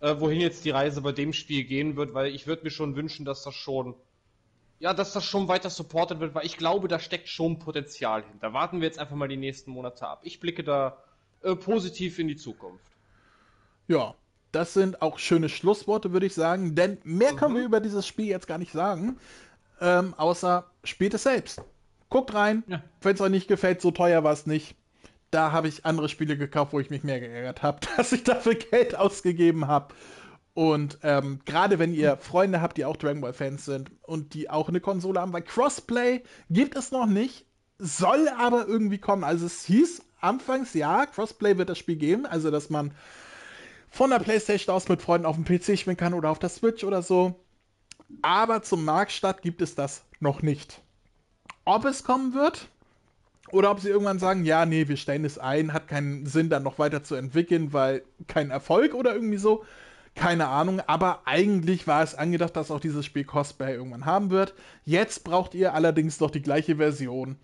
[0.00, 2.96] äh, wohin jetzt die Reise bei dem Spiel gehen wird, weil ich würde mir schon
[2.96, 3.94] wünschen, dass das schon,
[4.78, 8.52] ja, dass das schon weiter supportet wird, weil ich glaube, da steckt schon Potenzial hinter.
[8.52, 10.20] Warten wir jetzt einfach mal die nächsten Monate ab.
[10.22, 10.98] Ich blicke da
[11.42, 12.84] äh, positiv in die Zukunft.
[13.88, 14.14] Ja,
[14.52, 17.36] das sind auch schöne Schlussworte, würde ich sagen, denn mehr mhm.
[17.36, 19.18] können wir über dieses Spiel jetzt gar nicht sagen,
[19.80, 21.62] ähm, außer spielt es selbst.
[22.08, 22.64] Guckt rein.
[22.66, 22.82] Ja.
[23.00, 24.76] Wenn es euch nicht gefällt, so teuer war es nicht.
[25.30, 28.54] Da habe ich andere Spiele gekauft, wo ich mich mehr geärgert habe, dass ich dafür
[28.54, 29.94] Geld ausgegeben habe.
[30.54, 34.48] Und ähm, gerade wenn ihr Freunde habt, die auch Dragon Ball Fans sind und die
[34.48, 37.44] auch eine Konsole haben, weil Crossplay gibt es noch nicht,
[37.78, 39.22] soll aber irgendwie kommen.
[39.22, 42.94] Also es hieß anfangs, ja, Crossplay wird das Spiel geben, also dass man
[43.90, 46.84] von der PlayStation aus mit Freunden auf dem PC spielen kann oder auf der Switch
[46.84, 47.34] oder so.
[48.22, 50.80] Aber zum Marktstart gibt es das noch nicht
[51.66, 52.68] ob es kommen wird
[53.52, 56.62] oder ob sie irgendwann sagen, ja, nee, wir stellen es ein, hat keinen Sinn, dann
[56.62, 59.64] noch weiter zu entwickeln, weil kein Erfolg oder irgendwie so.
[60.14, 64.54] Keine Ahnung, aber eigentlich war es angedacht, dass auch dieses Spiel Cosplay irgendwann haben wird.
[64.84, 67.36] Jetzt braucht ihr allerdings noch die gleiche Version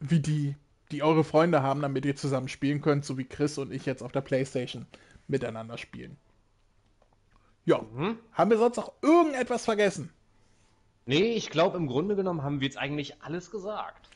[0.00, 0.56] wie die,
[0.90, 4.02] die eure Freunde haben, damit ihr zusammen spielen könnt, so wie Chris und ich jetzt
[4.02, 4.86] auf der Playstation
[5.28, 6.16] miteinander spielen.
[7.64, 8.18] Ja, mhm.
[8.32, 10.10] haben wir sonst noch irgendetwas vergessen?
[11.06, 14.08] Nee, ich glaube, im Grunde genommen haben wir jetzt eigentlich alles gesagt.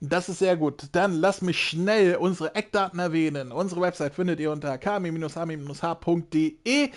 [0.00, 0.84] Das ist sehr gut.
[0.92, 3.50] Dann lass mich schnell unsere Eckdaten erwähnen.
[3.50, 6.90] Unsere Website findet ihr unter kami-hami-h.de.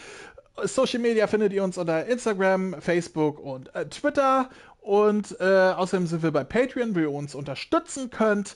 [0.64, 4.50] Social Media findet ihr uns unter Instagram, Facebook und äh, Twitter.
[4.82, 8.56] Und äh, außerdem sind wir bei Patreon, wo ihr uns unterstützen könnt.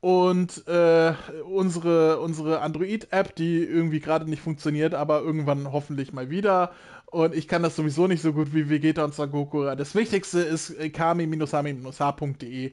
[0.00, 1.14] Und äh,
[1.50, 6.72] unsere, unsere Android-App, die irgendwie gerade nicht funktioniert, aber irgendwann hoffentlich mal wieder.
[7.06, 9.74] Und ich kann das sowieso nicht so gut wie Vegeta und Sagokura.
[9.74, 12.72] Das Wichtigste ist äh, kami-hami-h.de.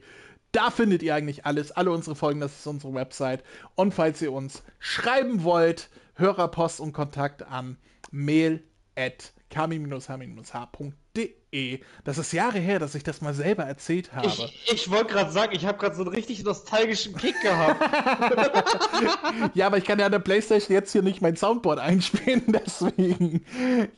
[0.54, 3.42] Da findet ihr eigentlich alles, alle unsere Folgen, das ist unsere Website.
[3.74, 7.76] Und falls ihr uns schreiben wollt, Hörerpost und Kontakt an
[8.12, 8.62] mail
[8.94, 11.80] at kami-hami-h.de.
[12.04, 14.28] Das ist Jahre her, dass ich das mal selber erzählt habe.
[14.28, 17.82] Ich, ich wollte gerade sagen, ich habe gerade so einen richtig nostalgischen Kick gehabt.
[19.54, 23.44] ja, aber ich kann ja an der Playstation jetzt hier nicht mein Soundboard einspielen, deswegen.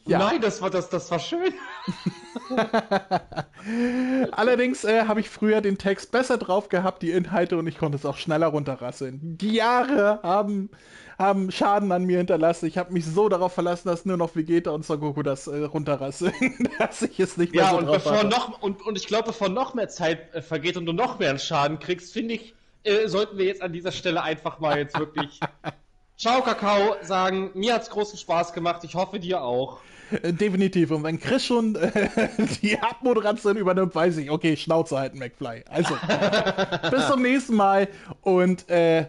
[0.06, 0.20] Ja.
[0.20, 1.52] Nein, das war, das, das war schön.
[4.32, 7.96] Allerdings äh, habe ich früher den Text besser drauf gehabt, die Inhalte, und ich konnte
[7.96, 9.20] es auch schneller runterrasseln.
[9.38, 10.70] Die Jahre haben
[11.18, 12.66] haben Schaden an mir hinterlassen.
[12.66, 15.64] Ich habe mich so darauf verlassen, dass nur noch Vegeta und Son Goku das äh,
[15.64, 16.34] runterrasseln,
[16.78, 18.28] dass ich es nicht mehr ja, so und bevor hatte.
[18.28, 21.38] noch und, und ich glaube, bevor noch mehr Zeit äh, vergeht und du noch mehr
[21.38, 25.40] Schaden kriegst, finde ich, äh, sollten wir jetzt an dieser Stelle einfach mal jetzt wirklich
[26.18, 27.50] Ciao Kakao sagen.
[27.52, 28.84] Mir hat's großen Spaß gemacht.
[28.84, 29.80] Ich hoffe dir auch.
[30.22, 30.90] Äh, definitiv.
[30.90, 32.08] Und wenn Chris schon äh,
[32.62, 35.64] die Abmoderation übernimmt, weiß ich, okay, Schnauze halten, McFly.
[35.68, 35.96] Also,
[36.90, 37.88] bis zum nächsten Mal
[38.22, 39.06] und äh,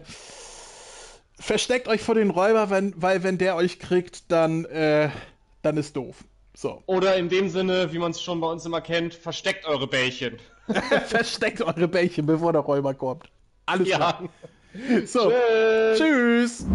[1.38, 5.10] versteckt euch vor den Räuber, wenn, weil wenn der euch kriegt, dann, äh,
[5.62, 6.16] dann ist doof.
[6.54, 6.82] So.
[6.86, 10.38] Oder in dem Sinne, wie man es schon bei uns immer kennt, versteckt eure Bällchen.
[11.06, 13.24] versteckt eure Bällchen, bevor der Räuber kommt.
[13.66, 13.96] Alles Ja.
[13.96, 14.28] klar.
[15.06, 15.32] So.
[15.96, 16.66] Tschüss.